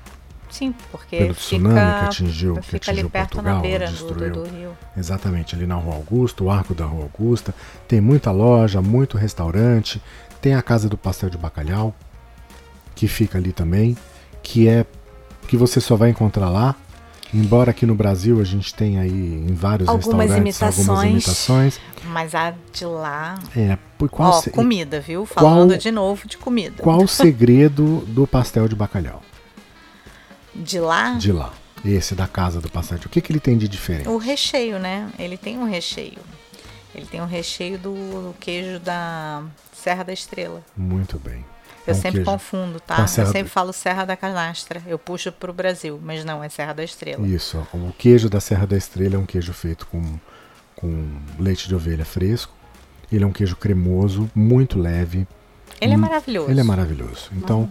[0.53, 3.91] Sim, porque pelo fica, tsunami que atingiu, que atingiu ali perto Portugal, na beira do,
[3.91, 4.33] destruiu.
[4.33, 4.77] do, do rio.
[4.95, 7.55] Exatamente, ali na Rua Augusta, o arco da Rua Augusta.
[7.87, 9.99] Tem muita loja, muito restaurante.
[10.39, 11.95] Tem a Casa do Pastel de Bacalhau,
[12.95, 13.97] que fica ali também,
[14.41, 14.85] que é
[15.47, 16.75] que você só vai encontrar lá.
[17.33, 21.11] Embora aqui no Brasil a gente tenha aí em vários Algumas restaurantes algumas imitações.
[21.11, 21.79] imitações.
[22.05, 23.39] Mas a de lá.
[23.55, 25.25] É, por qual, Ó, se- comida, viu?
[25.25, 26.75] Falando qual- de novo de comida.
[26.83, 29.23] qual o segredo do pastel de bacalhau
[30.53, 31.51] De lá, de lá?
[31.83, 32.97] Esse da Casa do Pastel.
[33.05, 34.07] O que, que ele tem de diferente?
[34.07, 35.09] o recheio, né?
[35.19, 36.19] Ele tem um recheio.
[36.95, 39.41] Ele tem um recheio do queijo da
[39.73, 40.61] Serra da Estrela.
[40.77, 41.43] Muito bem.
[41.85, 42.31] Eu É um sempre queijo.
[42.31, 42.99] confundo, tá?
[43.01, 44.81] Eu sempre do- falo Serra da Canastra.
[44.87, 47.27] Eu puxo pro Brasil, mas não, é Serra da Estrela.
[47.27, 50.01] Isso, ó, o queijo da Serra da Estrela é um queijo feito com,
[50.75, 52.53] com leite de ovelha fresco.
[53.11, 55.27] Ele é um queijo cremoso, muito leve.
[55.81, 56.49] Ele é Hum, maravilhoso.
[56.51, 57.29] Ele é maravilhoso.
[57.33, 57.69] Então,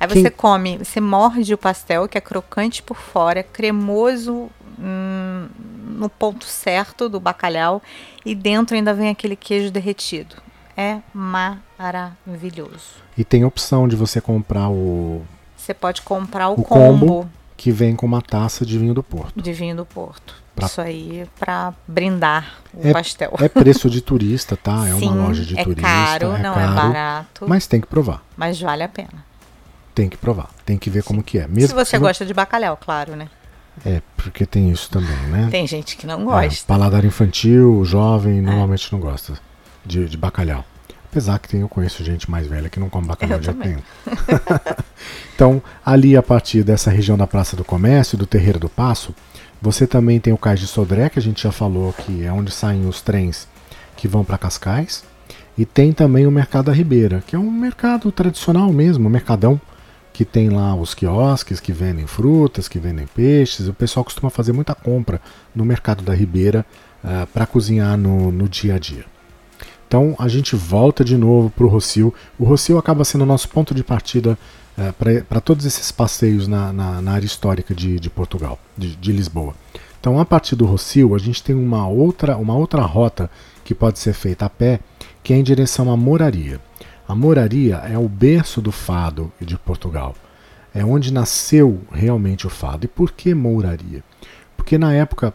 [0.00, 4.48] Aí Quem- você come, você morde o pastel, que é crocante por fora, cremoso
[4.78, 5.48] hum,
[5.88, 7.82] no ponto certo do bacalhau,
[8.24, 10.36] e dentro ainda vem aquele queijo derretido.
[10.80, 13.02] É maravilhoso.
[13.16, 15.22] e tem a opção de você comprar o
[15.56, 17.30] Você pode comprar o, O combo, combo.
[17.56, 19.42] que vem com uma taça de vinho do Porto.
[19.42, 20.34] de vinho do Porto.
[20.54, 23.34] Pra- Isso aí é pra brindar o É- pastel.
[23.40, 24.88] É preço de turista, tá?
[24.88, 25.82] É Sim, uma loja de é turista.
[25.82, 28.22] caro, é não caro, é barato, mas, Mas tem que provar.
[28.36, 29.26] vale a pena.
[29.94, 30.48] Tem que provar.
[30.64, 31.46] Tem que ver como que é.
[31.48, 33.28] Mesmo Se você gosta de bacalhau, claro, né?
[33.84, 35.48] É, porque tem isso também, né?
[35.50, 36.66] Tem gente que não É, gosta.
[36.66, 39.34] paladar infantil, jovem, normalmente não gosta
[39.88, 40.64] de, de bacalhau.
[41.10, 43.68] Apesar que tem, eu conheço gente mais velha que não come bacalhau Eu de também.
[43.68, 43.82] nenhum.
[45.34, 49.14] então, ali a partir dessa região da Praça do Comércio, do Terreiro do Passo,
[49.60, 52.52] você também tem o Cais de Sodré, que a gente já falou que é onde
[52.52, 53.48] saem os trens
[53.96, 55.02] que vão para Cascais.
[55.56, 59.60] E tem também o Mercado da Ribeira, que é um mercado tradicional mesmo, um mercadão,
[60.12, 63.66] que tem lá os quiosques que vendem frutas, que vendem peixes.
[63.66, 65.20] O pessoal costuma fazer muita compra
[65.54, 66.66] no Mercado da Ribeira
[67.32, 69.04] para cozinhar no, no dia a dia.
[69.88, 72.12] Então a gente volta de novo para o Rocio.
[72.38, 74.38] O Rocio acaba sendo o nosso ponto de partida
[75.26, 79.54] para todos esses passeios na, na, na área histórica de, de Portugal, de, de, Lisboa.
[79.98, 83.30] Então a partir do Rocio a gente tem uma outra, uma outra rota
[83.64, 84.78] que pode ser feita a pé,
[85.22, 86.60] que é em direção à Moraria.
[87.08, 90.14] A Moraria é o berço do fado de Portugal.
[90.74, 92.84] É onde nasceu realmente o fado.
[92.84, 94.04] E por que Mouraria?
[94.54, 95.32] Porque na época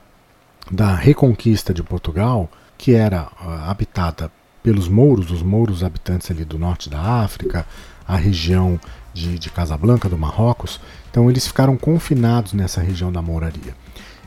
[0.71, 4.31] da reconquista de Portugal, que era uh, habitada
[4.63, 7.67] pelos mouros, os mouros habitantes ali do norte da África,
[8.07, 8.79] a região
[9.13, 10.79] de, de Casablanca, do Marrocos.
[11.11, 13.75] Então eles ficaram confinados nessa região da mouraria.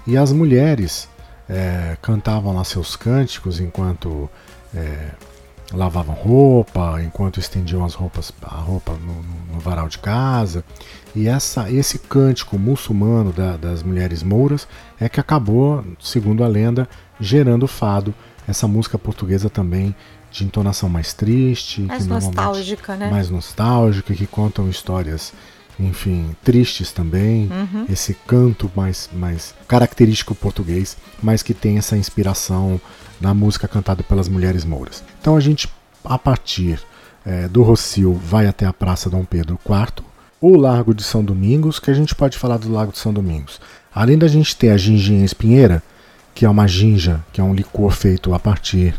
[0.07, 1.09] E as mulheres
[1.49, 4.31] é, cantavam lá seus cânticos enquanto
[4.75, 5.11] é,
[5.73, 10.65] lavavam roupa, enquanto estendiam as roupas, a roupa no, no varal de casa.
[11.15, 14.69] E essa, esse cântico muçulmano da, das mulheres mouras
[15.01, 18.15] é que acabou, segundo a lenda, gerando o fado,
[18.47, 19.95] essa música portuguesa também
[20.31, 23.11] de entonação mais triste, mais nostálgica, né?
[23.11, 25.33] Mais nostálgica, que contam histórias,
[25.79, 27.49] enfim, tristes também.
[27.51, 27.87] Uhum.
[27.89, 32.81] Esse canto mais, mais característico português, mas que tem essa inspiração
[33.21, 35.03] na música cantada pelas mulheres mouras.
[35.21, 35.69] Então a gente,
[36.05, 36.81] a partir
[37.25, 40.05] é, do Rocio, vai até a Praça Dom Pedro IV,
[40.41, 43.61] o Largo de São Domingos, que a gente pode falar do Lago de São Domingos.
[43.95, 45.83] Além da gente ter a ginginha espinheira,
[46.35, 48.95] que é uma ginja, que é um licor feito a partir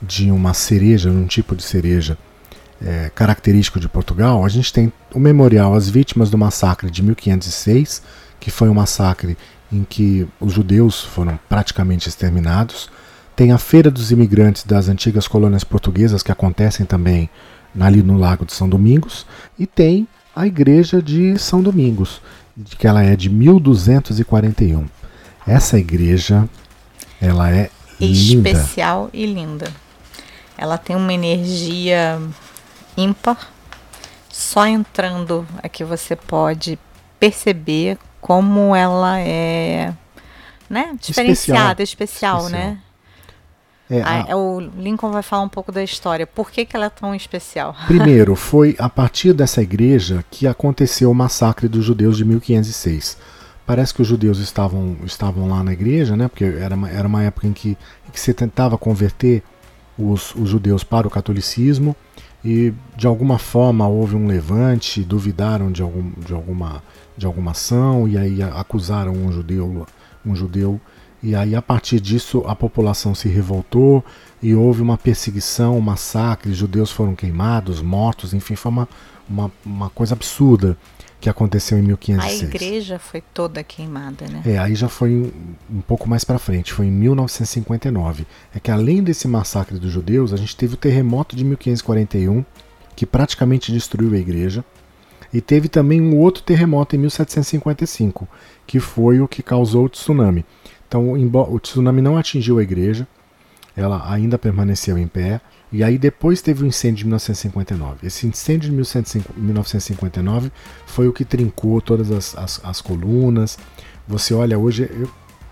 [0.00, 2.16] de uma cereja, um tipo de cereja
[2.80, 8.02] é, característico de Portugal, a gente tem o memorial às vítimas do massacre de 1506,
[8.38, 9.36] que foi um massacre
[9.72, 12.88] em que os judeus foram praticamente exterminados.
[13.34, 17.28] Tem a Feira dos Imigrantes das antigas colônias portuguesas, que acontecem também
[17.78, 19.26] ali no Lago de São Domingos.
[19.58, 22.20] E tem a Igreja de São Domingos,
[22.78, 24.86] que ela é de 1241.
[25.46, 26.48] Essa igreja,
[27.20, 28.50] ela é linda.
[28.50, 29.70] especial e linda.
[30.58, 32.20] Ela tem uma energia
[32.96, 33.50] ímpar.
[34.28, 36.78] Só entrando é que você pode
[37.18, 39.94] perceber como ela é
[40.68, 40.96] né?
[41.00, 42.78] diferenciada, especial, especial, né?
[43.90, 44.26] É, a...
[44.28, 46.26] É, o Lincoln vai falar um pouco da história.
[46.26, 47.74] Por que, que ela é tão especial?
[47.86, 53.16] Primeiro, foi a partir dessa igreja que aconteceu o massacre dos judeus de 1506.
[53.66, 56.28] Parece que os judeus estavam, estavam lá na igreja, né?
[56.28, 59.42] Porque era uma, era uma época em que, em que se tentava converter
[59.98, 61.96] os, os judeus para o catolicismo
[62.44, 66.82] e de alguma forma houve um levante, duvidaram de, algum, de, alguma,
[67.16, 69.86] de alguma ação e aí acusaram um judeu,
[70.24, 70.80] um judeu.
[71.20, 74.04] E aí a partir disso a população se revoltou
[74.40, 78.88] e houve uma perseguição, um massacre, judeus foram queimados, mortos, enfim, foi uma,
[79.28, 80.76] uma, uma coisa absurda
[81.20, 82.40] que aconteceu em 1506.
[82.40, 84.42] A igreja foi toda queimada, né?
[84.46, 85.32] É, aí já foi
[85.70, 88.26] um, pouco mais para frente, foi em 1959.
[88.54, 92.44] É que além desse massacre dos judeus, a gente teve o terremoto de 1541,
[92.94, 94.64] que praticamente destruiu a igreja,
[95.32, 98.28] e teve também um outro terremoto em 1755,
[98.66, 100.44] que foi o que causou o tsunami.
[100.86, 103.06] Então, o tsunami não atingiu a igreja,
[103.76, 108.06] ela ainda permaneceu em pé, e aí depois teve o incêndio de 1959.
[108.06, 110.50] Esse incêndio de 1959
[110.86, 113.58] foi o que trincou todas as, as, as colunas.
[114.06, 115.10] Você olha hoje, eu,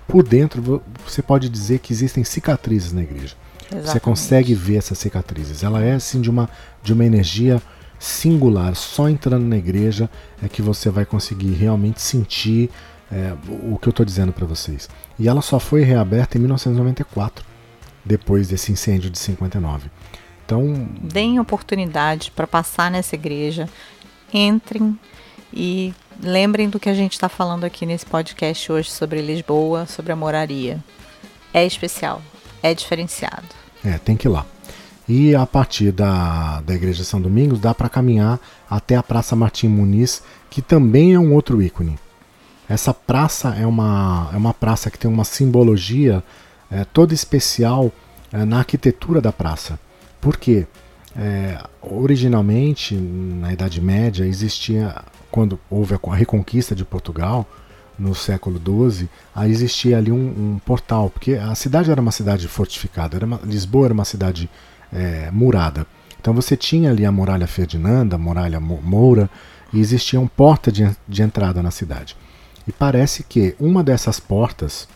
[0.09, 3.35] por dentro, você pode dizer que existem cicatrizes na igreja.
[3.67, 3.89] Exatamente.
[3.91, 5.63] Você consegue ver essas cicatrizes.
[5.63, 6.49] Ela é assim de uma,
[6.83, 7.61] de uma energia
[7.99, 8.75] singular.
[8.75, 10.09] Só entrando na igreja
[10.43, 12.71] é que você vai conseguir realmente sentir
[13.11, 13.35] é,
[13.71, 14.89] o que eu estou dizendo para vocês.
[15.19, 17.45] E ela só foi reaberta em 1994,
[18.05, 19.91] depois desse incêndio de 59.
[20.47, 23.69] Então, deem oportunidade para passar nessa igreja,
[24.33, 24.97] entrem
[25.53, 30.13] e lembrem do que a gente está falando aqui nesse podcast hoje sobre Lisboa, sobre
[30.13, 30.79] a moraria.
[31.53, 32.23] É especial,
[32.63, 33.49] é diferenciado.
[33.85, 34.47] É, tem que ir lá.
[35.09, 38.39] E a partir da, da Igreja São Domingos dá para caminhar
[38.71, 41.99] até a Praça Martim Muniz, que também é um outro ícone.
[42.69, 46.23] Essa praça é uma, é uma praça que tem uma simbologia
[46.71, 47.91] é, toda especial
[48.33, 49.79] é, na arquitetura da praça.
[50.27, 50.67] Porque
[51.17, 54.93] é, originalmente, na Idade Média, existia,
[55.31, 57.49] quando houve a reconquista de Portugal,
[57.97, 62.49] no século XII, aí existia ali um, um, portal, porque a cidade era uma cidade
[62.49, 64.51] fortificada, era uma, Lisboa era uma cidade
[64.93, 65.87] é, murada.
[66.21, 69.31] Então você tinha ali a muralha Ferdinanda, a muralha Moura,
[69.73, 72.17] e existia uma porta de, de entrada na cidade.
[72.67, 74.89] E parece que uma dessas portas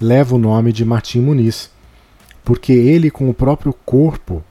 [0.00, 1.68] leva o nome de Martim Muniz,
[2.42, 4.42] porque ele, com o próprio corpo,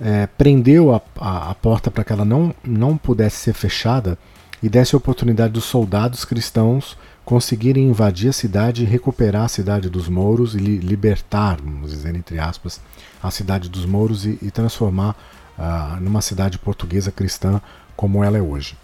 [0.00, 4.18] é, prendeu a, a, a porta para que ela não, não pudesse ser fechada
[4.62, 9.90] e desse a oportunidade dos soldados cristãos conseguirem invadir a cidade e recuperar a cidade
[9.90, 12.80] dos mouros e li, libertar, vamos dizer entre aspas,
[13.22, 15.14] a cidade dos mouros e, e transformar
[15.58, 17.60] uh, numa cidade portuguesa cristã
[17.94, 18.76] como ela é hoje.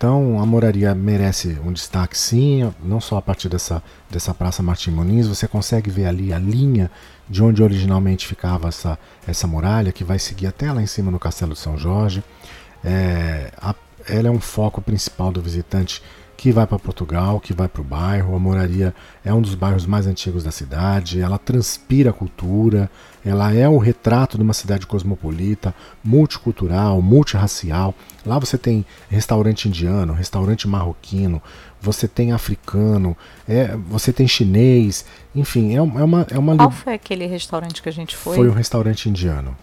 [0.00, 4.92] Então a moraria merece um destaque sim, não só a partir dessa, dessa Praça Martim
[4.92, 6.90] Muniz, você consegue ver ali a linha
[7.28, 11.18] de onde originalmente ficava essa, essa muralha, que vai seguir até lá em cima no
[11.18, 12.24] Castelo de São Jorge.
[12.82, 13.74] É, a,
[14.08, 16.02] ela é um foco principal do visitante
[16.34, 18.34] que vai para Portugal, que vai para o bairro.
[18.34, 22.90] A Moraria é um dos bairros mais antigos da cidade, ela transpira cultura,
[23.24, 27.94] ela é o retrato de uma cidade cosmopolita, multicultural, multirracial.
[28.24, 31.42] Lá você tem restaurante indiano, restaurante marroquino,
[31.80, 33.16] você tem africano,
[33.48, 35.04] é, você tem chinês,
[35.34, 36.56] enfim, é, é uma, é uma.
[36.56, 38.36] Qual foi aquele restaurante que a gente foi?
[38.36, 39.56] Foi um restaurante indiano.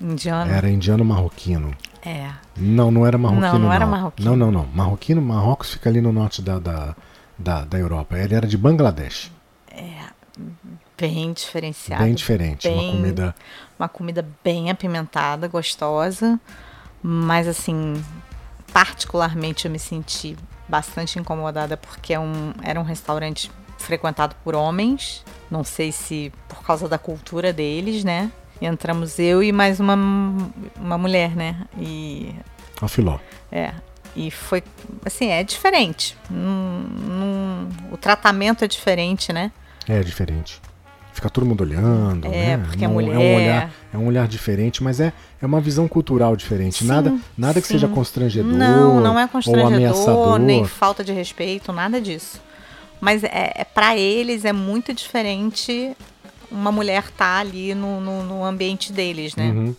[0.00, 0.50] Indiano?
[0.50, 1.72] Era indiano marroquino.
[2.02, 2.30] É.
[2.56, 3.52] Não, não era marroquino.
[3.52, 4.30] Não, não era marroquino.
[4.30, 4.66] Não, não, não.
[4.74, 6.96] Marroquino, Marrocos fica ali no norte da, da,
[7.38, 8.18] da, da Europa.
[8.18, 9.30] Ele era de Bangladesh.
[9.70, 10.04] É,
[11.00, 12.04] bem diferenciado.
[12.04, 12.68] Bem diferente.
[12.68, 13.34] bem- Uma comida.
[13.78, 16.38] Uma comida bem apimentada, gostosa,
[17.02, 18.02] mas assim,
[18.72, 20.36] particularmente eu me senti
[20.68, 25.24] bastante incomodada porque é um, era um restaurante frequentado por homens.
[25.50, 28.30] Não sei se por causa da cultura deles, né?
[28.60, 29.96] Entramos eu e mais uma,
[30.76, 31.62] uma mulher, né?
[31.78, 32.34] E
[32.80, 33.18] A filó.
[33.50, 33.72] é.
[34.16, 34.60] E foi
[35.06, 36.16] assim, é diferente.
[36.28, 39.52] Num- num- o tratamento é diferente, né?
[39.88, 40.60] É diferente.
[41.12, 42.26] Fica todo mundo olhando.
[42.28, 42.58] É, né?
[42.64, 45.86] porque Não- mulher- É um, olhar, é um olhar diferente, mas é, é uma visão
[45.88, 46.78] cultural diferente.
[46.78, 47.74] Sim, nada nada que sim.
[47.74, 48.52] seja constrangedor.
[48.52, 50.38] Não, não é Ou constrangedor, ameaçador.
[50.38, 52.40] nem falta de respeito, nada disso.
[53.00, 55.96] Mas é, é para eles é muito diferente
[56.50, 59.50] uma mulher estar ali no, no, no ambiente deles, né?
[59.50, 59.74] Uhum.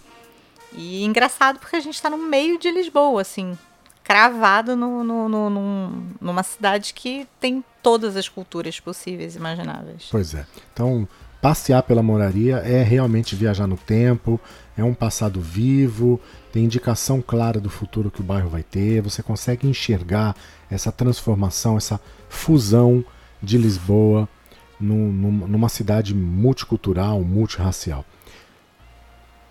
[0.73, 3.57] E engraçado porque a gente está no meio de Lisboa, assim,
[4.03, 10.07] cravado no, no, no- num- numa cidade que tem todas as culturas possíveis e imagináveis.
[10.11, 10.45] Pois é.
[10.73, 11.07] Então,
[11.41, 14.39] passear pela moraria é realmente viajar no tempo,
[14.77, 16.19] é um passado vivo,
[16.51, 20.35] tem indicação clara do futuro que o bairro vai ter, você consegue enxergar
[20.69, 23.03] essa transformação, essa fusão
[23.41, 24.29] de Lisboa
[24.79, 28.05] num- num- numa cidade multicultural, multirracial.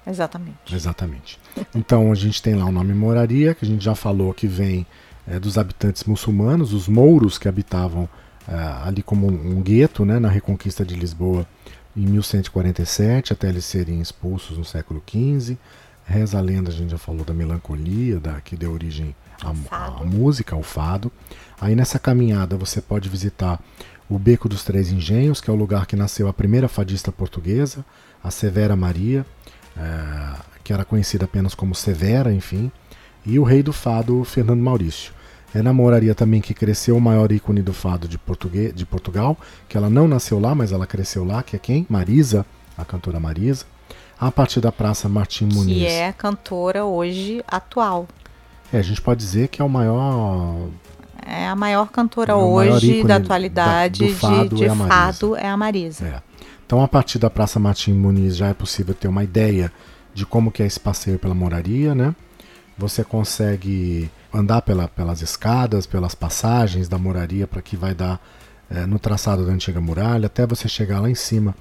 [0.06, 0.74] Exatamente.
[0.74, 1.38] Exatamente.
[1.74, 4.86] Então a gente tem lá o nome Moraria, que a gente já falou que vem
[5.26, 8.08] é, dos habitantes muçulmanos, os mouros que habitavam
[8.48, 8.54] é,
[8.86, 11.46] ali como um, gueto né, na reconquista de Lisboa
[11.96, 15.56] em 1147, até eles serem expulsos no século XV.
[16.04, 20.56] Reza a lenda, a gente já falou da melancolia, da, que deu origem à, música,
[20.56, 21.10] ao fado.
[21.60, 23.60] Aí nessa caminhada você pode visitar
[24.08, 27.84] o Beco dos Três Engenhos, que é o lugar que nasceu a primeira fadista portuguesa,
[28.22, 29.24] a Severa Maria,
[29.76, 32.72] eh, que era conhecida apenas como Severa, enfim,
[33.24, 35.12] e o rei do fado, Fernando Maurício.
[35.54, 39.36] É na Moraria também que cresceu o maior ícone do fado de, português, de Portugal,
[39.68, 41.86] que ela não nasceu lá, mas ela cresceu lá, que é quem?
[41.88, 42.46] Marisa,
[42.78, 43.64] a cantora Marisa.
[44.18, 45.78] A partir da Praça Martim Muniz.
[45.78, 48.06] Que é a cantora hoje atual.
[48.72, 50.68] É, a gente pode dizer que é o maior
[51.26, 54.64] É a maior cantora É maior hoje ícone da da- atualidade do fado de, de
[54.66, 56.06] é fado é a Marisa.
[56.06, 56.22] É.
[56.64, 59.72] Então, a partir da Praça Martim Muniz já é possível ter uma ideia
[60.14, 62.14] de como que é esse passeio pela moraria, né?
[62.78, 68.20] Você consegue andar pela- pelas escadas, pelas passagens da moraria para que vai dar
[68.70, 71.54] eh, no traçado da antiga muralha, até você chegar lá em cima.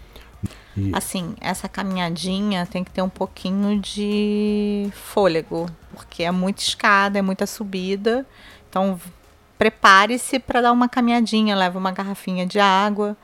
[0.78, 7.18] E, Assim, essa caminhadinha tem que ter um pouquinho de fôlego, porque é muita escada,
[7.18, 8.26] é muita subida.
[8.70, 9.00] Então,
[9.58, 13.18] prepare-se para dar uma caminhadinha, leva uma garrafinha de água.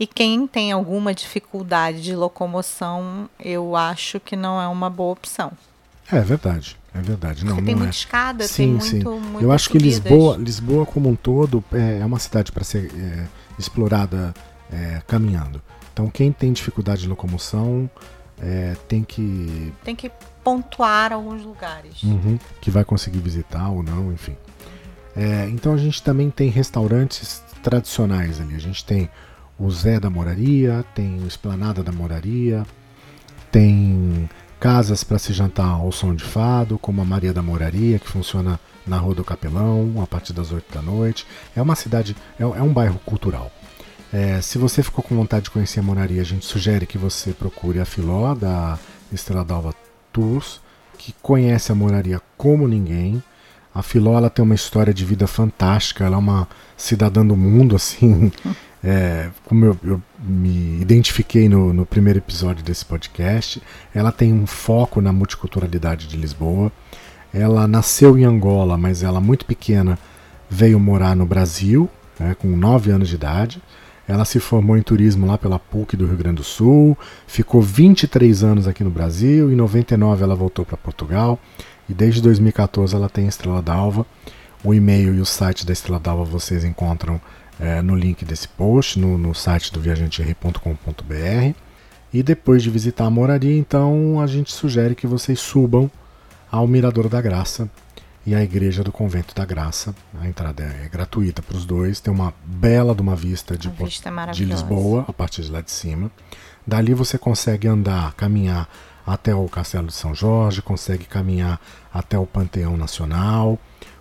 [0.00, 5.52] E quem tem alguma dificuldade de locomoção, eu acho que não é uma boa opção.
[6.10, 7.44] é verdade, é verdade.
[7.44, 7.98] Não, Porque tem não muita é.
[7.98, 9.20] escada, tem Sim, muito, sim.
[9.20, 10.04] muitas Eu acho que subidas.
[10.04, 13.26] Lisboa, Lisboa como um todo é, é uma cidade para ser é,
[13.58, 14.34] explorada
[14.72, 15.60] é, caminhando.
[15.92, 17.90] Então quem tem dificuldade de locomoção
[18.40, 20.10] é, tem que Tem que
[20.44, 22.02] pontuar alguns lugares.
[22.02, 24.36] Uhum, que vai conseguir visitar ou não, enfim.
[25.16, 28.54] É, então a gente também tem restaurantes tradicionais ali.
[28.54, 29.10] A gente tem
[29.58, 32.64] o Zé da Moraria, tem o Esplanada da Moraria,
[33.50, 38.08] tem casas para se jantar ao som de fado, como a Maria da Moraria, que
[38.08, 41.26] funciona na Rua do Capelão, a partir das 8 da noite.
[41.54, 43.50] É uma cidade, é, é um bairro cultural.
[44.12, 47.32] É, se você ficou com vontade de conhecer a Moraria, a gente sugere que você
[47.32, 48.78] procure a Filó da
[49.12, 49.74] Estrela d'Alva
[50.12, 50.60] Tours,
[50.96, 53.22] que conhece a Moraria como ninguém.
[53.74, 57.76] A Filó ela tem uma história de vida fantástica, ela é uma cidadã do mundo,
[57.76, 58.32] assim.
[58.82, 63.60] É, como eu, eu me identifiquei no, no primeiro episódio desse podcast,
[63.94, 66.70] ela tem um foco na multiculturalidade de Lisboa.
[67.32, 69.98] Ela nasceu em Angola, mas ela, muito pequena,
[70.48, 73.62] veio morar no Brasil, né, com 9 anos de idade.
[74.06, 78.42] Ela se formou em turismo lá pela PUC do Rio Grande do Sul, ficou 23
[78.42, 81.38] anos aqui no Brasil, em 99 ela voltou para Portugal
[81.86, 84.06] e desde 2014 ela tem Estrela d'Alva.
[84.64, 87.20] O e-mail e o site da Estrela d'Alva vocês encontram
[87.58, 91.54] é, no link desse post, no, no site do viajanterei.com.br.
[92.12, 95.90] E depois de visitar a moraria, então a gente sugere que vocês subam
[96.50, 97.70] ao Mirador da Graça,
[98.28, 99.94] e a Igreja do Convento da Graça.
[100.20, 101.98] A entrada é gratuita para os dois.
[101.98, 105.70] Tem uma bela de uma vista de, vista de Lisboa, a partir de lá de
[105.70, 106.10] cima.
[106.66, 108.68] Dali você consegue andar, caminhar
[109.06, 111.58] até o Castelo de São Jorge, consegue caminhar
[111.92, 113.58] até o Panteão Nacional.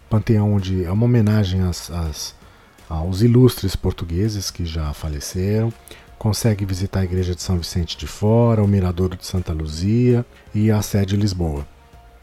[0.10, 2.36] Panteão onde é uma homenagem às, às,
[2.90, 5.72] aos ilustres portugueses que já faleceram.
[6.18, 10.72] Consegue visitar a Igreja de São Vicente de Fora, o Miradouro de Santa Luzia e
[10.72, 11.66] a sede de Lisboa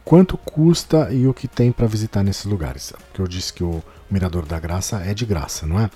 [0.05, 2.93] quanto custa e o que tem para visitar nesses lugares.
[3.09, 5.91] Porque eu disse que o Mirador da Graça é de graça, não é?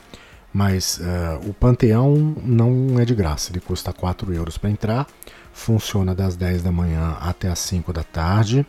[0.53, 5.07] Mas uh, o Panteão não é de graça, ele custa 4 euros para entrar,
[5.53, 8.67] funciona das 10 da manhã até as 5 da tarde.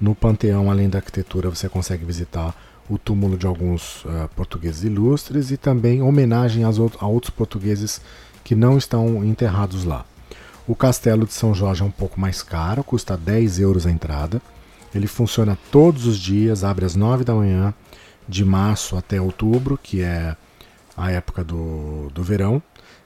[0.00, 2.54] No Panteão, além da arquitetura, você consegue visitar
[2.90, 8.00] o túmulo de alguns uh, portugueses ilustres e também homenagem a outros portugueses
[8.42, 10.04] que não estão enterrados lá.
[10.66, 14.42] O Castelo de São Jorge é um pouco mais caro, custa 10 euros a entrada.
[14.92, 17.72] Ele funciona todos os dias, abre às 9 da manhã,
[18.28, 20.36] de março até outubro, que é
[20.96, 22.60] a época do, do verão,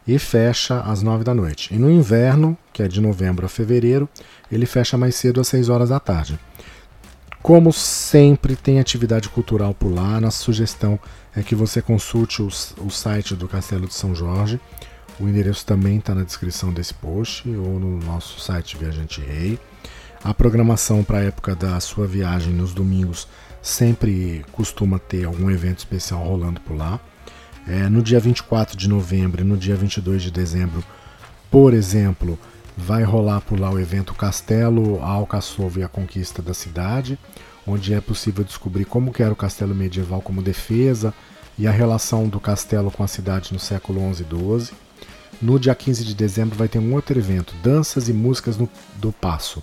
[0.07, 1.75] e fecha às 9 da noite.
[1.75, 4.09] E no inverno, que é de novembro a fevereiro,
[4.51, 6.39] ele fecha mais cedo às 6 horas da tarde.
[7.45, 10.19] Como sempre, tem atividade cultural por lá.
[10.19, 10.99] Nossa sugestão
[11.37, 14.59] é que você consulte o, o site do Castelo de São Jorge.
[15.21, 19.59] O endereço também está na descrição desse post ou no nosso site Viajante Rei.
[20.25, 23.29] A programação para a época da sua viagem nos domingos
[23.61, 26.99] sempre costuma ter algum evento especial rolando por lá.
[27.69, 30.83] É, no dia 24 de novembro e no dia 22 de dezembro,
[31.51, 32.39] por exemplo,
[32.77, 37.19] vai rolar por lá o evento Castelo Alcaçovo e a Conquista da Cidade,
[37.67, 41.15] onde é possível descobrir como era o castelo medieval como defesa
[41.59, 44.73] e a relação do castelo com a cidade no século 11 e 12.
[45.41, 49.13] No dia 15 de dezembro vai ter um outro evento, Danças e Músicas no, do
[49.13, 49.63] Passo,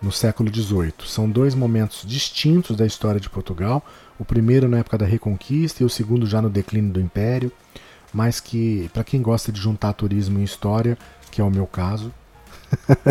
[0.00, 0.94] no século XVIII.
[1.06, 3.84] São dois momentos distintos da história de Portugal,
[4.18, 7.52] o primeiro na época da Reconquista e o segundo já no declínio do Império,
[8.12, 10.96] mas que, para quem gosta de juntar turismo e história,
[11.30, 12.12] que é o meu caso,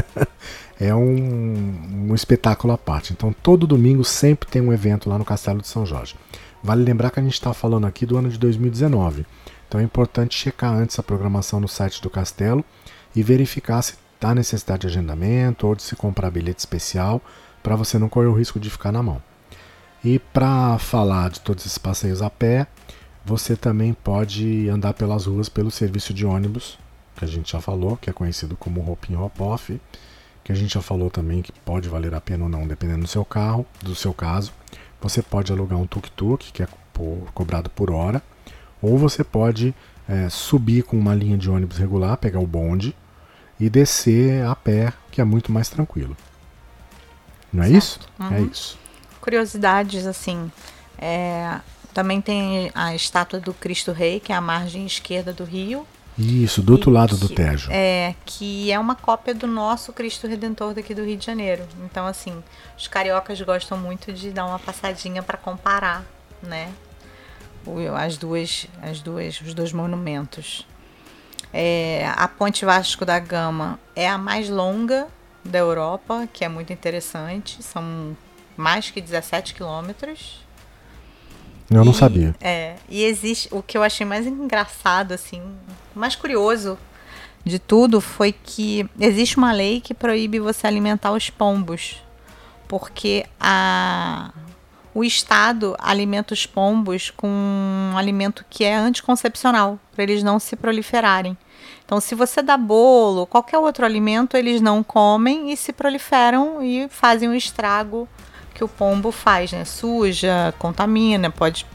[0.79, 3.13] é um, um espetáculo à parte.
[3.13, 6.15] Então, todo domingo sempre tem um evento lá no Castelo de São Jorge.
[6.63, 9.25] Vale lembrar que a gente está falando aqui do ano de 2019.
[9.67, 12.63] Então é importante checar antes a programação no site do Castelo
[13.15, 13.95] e verificar se
[14.25, 17.21] Há necessidade de agendamento ou de se comprar bilhete especial
[17.61, 19.21] para você não correr o risco de ficar na mão.
[20.03, 22.65] E para falar de todos esses passeios a pé,
[23.23, 26.79] você também pode andar pelas ruas pelo serviço de ônibus,
[27.15, 29.79] que a gente já falou, que é conhecido como Hop in Hop Off,
[30.43, 33.07] que a gente já falou também que pode valer a pena ou não, dependendo do
[33.07, 34.53] seu carro, do seu caso.
[35.01, 38.21] Você pode alugar um tuk-tuk, que é por, cobrado por hora,
[38.81, 39.73] ou você pode
[40.07, 42.95] é, subir com uma linha de ônibus regular, pegar o bonde,
[43.59, 46.15] e descer a pé, que é muito mais tranquilo.
[47.51, 47.77] Não é certo.
[47.77, 47.99] isso?
[48.19, 48.33] Uhum.
[48.33, 48.77] É isso.
[49.21, 50.51] Curiosidades, assim.
[50.97, 51.59] É,
[51.93, 55.87] também tem a estátua do Cristo Rei, que é a margem esquerda do rio.
[56.17, 57.69] Isso, do outro lado que, do Tejo.
[57.71, 61.67] É, que é uma cópia do nosso Cristo Redentor daqui do Rio de Janeiro.
[61.83, 62.41] Então, assim,
[62.77, 66.05] os cariocas gostam muito de dar uma passadinha para comparar,
[66.41, 66.71] né?
[67.97, 70.65] As duas, as duas, os dois monumentos.
[71.51, 75.07] É, a Ponte Vasco da Gama é a mais longa
[75.43, 77.61] da Europa, que é muito interessante.
[77.61, 78.15] São
[78.55, 80.44] mais que 17 quilômetros.
[81.69, 82.35] Eu e, não sabia.
[82.39, 85.41] É, e existe o que eu achei mais engraçado, assim,
[85.95, 86.77] mais curioso
[87.45, 92.01] de tudo foi que existe uma lei que proíbe você alimentar os pombos,
[92.67, 94.31] porque a
[94.95, 100.55] o Estado alimenta os pombos com um alimento que é anticoncepcional, para eles não se
[100.55, 101.37] proliferarem.
[101.83, 106.87] Então, se você dá bolo, qualquer outro alimento, eles não comem e se proliferam e
[106.87, 108.07] fazem o estrago
[108.55, 109.65] que o pombo faz, né?
[109.65, 111.67] Suja, contamina, pode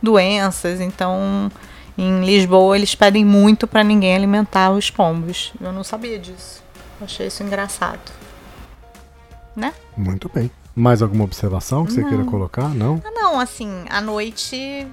[0.00, 0.80] doenças.
[0.80, 1.50] Então,
[1.98, 5.52] em Lisboa, eles pedem muito para ninguém alimentar os pombos.
[5.60, 6.62] Eu não sabia disso.
[7.00, 8.12] Achei isso engraçado.
[9.56, 9.74] Né?
[9.96, 10.50] Muito bem.
[10.74, 12.02] Mais alguma observação que não.
[12.02, 12.68] você queira colocar?
[12.68, 13.02] Não?
[13.04, 14.86] Ah, não, assim, a noite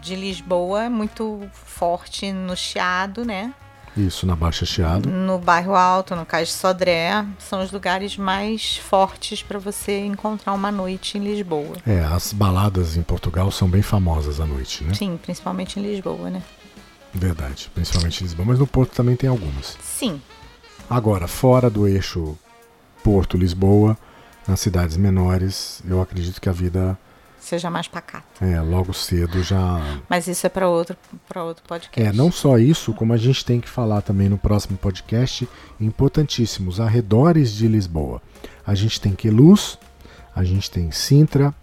[0.00, 3.52] de Lisboa é muito forte no Chiado, né?
[3.98, 5.08] Isso, na Baixa Chiado.
[5.08, 10.52] No bairro Alto, no Cais de Sodré, são os lugares mais fortes para você encontrar
[10.52, 11.76] uma noite em Lisboa.
[11.86, 14.94] É, as baladas em Portugal são bem famosas à noite, né?
[14.94, 16.42] Sim, principalmente em Lisboa, né?
[17.12, 19.76] Verdade, principalmente em Lisboa, mas no Porto também tem algumas.
[19.82, 20.20] Sim.
[20.88, 22.38] Agora, fora do eixo
[23.02, 23.96] Porto-Lisboa,
[24.46, 26.98] nas cidades menores, eu acredito que a vida
[27.48, 28.24] seja mais pacata.
[28.40, 29.80] É, logo cedo já.
[30.08, 30.96] Mas isso é para outro,
[31.28, 32.00] para outro podcast.
[32.08, 35.48] É, não só isso, como a gente tem que falar também no próximo podcast,
[35.80, 38.20] importantíssimos arredores de Lisboa.
[38.66, 39.78] A gente tem Queluz,
[40.34, 41.54] a gente tem Sintra,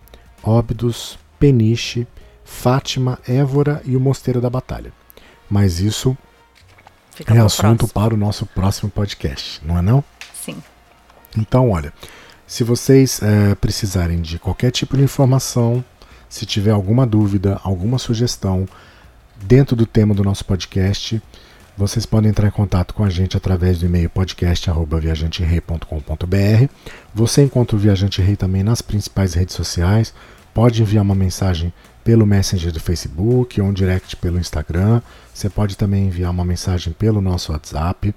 [0.44, 2.08] Óbidos, Peniche,
[2.44, 4.92] Fátima, Évora e o Mosteiro da Batalha.
[5.50, 6.18] Mas isso
[7.12, 7.94] Fica é assunto próximo.
[7.94, 10.04] para o nosso próximo podcast, não é não?
[10.34, 10.62] Sim.
[11.38, 11.94] Então, olha,
[12.48, 15.84] se vocês eh, precisarem de qualquer tipo de informação,
[16.30, 18.66] se tiver alguma dúvida, alguma sugestão
[19.41, 21.22] dentro do tema do nosso podcast,
[21.78, 26.70] vocês podem entrar em contato com a gente através do e-mail podcast@viajanterei.com.br.
[27.14, 30.14] Você encontra o Viajante Rei também nas principais redes sociais.
[30.54, 35.02] Pode enviar uma mensagem pelo Messenger do Facebook ou um direct pelo Instagram.
[35.34, 38.16] Você pode também enviar uma mensagem pelo nosso WhatsApp.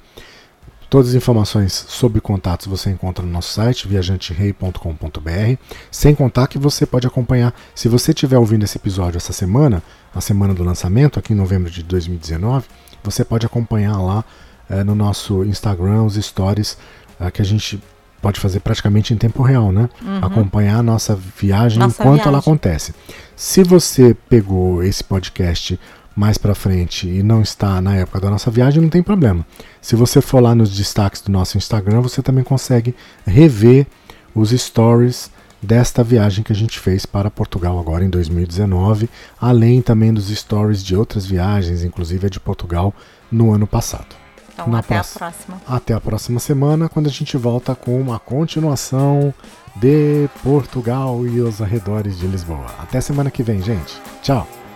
[0.91, 5.57] Todas as informações sobre contatos você encontra no nosso site, viajanterei.com.br.
[5.91, 9.82] Sem contar que você pode acompanhar, se você estiver ouvindo esse episódio essa semana,
[10.14, 12.66] a semana do lançamento, aqui em novembro de 2019,
[13.05, 14.24] você pode acompanhar lá
[14.70, 16.78] eh, no nosso Instagram os stories
[17.20, 17.78] eh, que a gente
[18.22, 19.89] pode fazer praticamente em tempo real, né?
[20.22, 21.86] Acompanhar a nossa viagem Uhum.
[21.86, 22.39] Nossa enquanto ela viagem.
[22.39, 22.95] acontece.
[23.36, 25.78] Se você pegou esse podcast
[26.19, 29.47] mais para frente e não está na época da nossa viagem, não tem problema.
[29.81, 32.93] Se você for lá nos destaques do nosso Instagram, você também consegue
[33.25, 33.87] rever
[34.35, 35.31] os stories
[35.62, 39.09] desta viagem que a gente fez para Portugal agora em 2019,
[39.41, 42.93] além também dos stories de outras viagens, inclusive a de Portugal
[43.31, 44.16] no ano passado.
[44.53, 45.27] Então, Na até próxima.
[45.27, 45.62] a próxima.
[45.69, 49.33] Até a próxima semana, quando a gente volta com uma continuação
[49.77, 52.66] de Portugal e os arredores de Lisboa.
[52.77, 53.95] Até semana que vem, gente.
[54.21, 54.68] Tchau!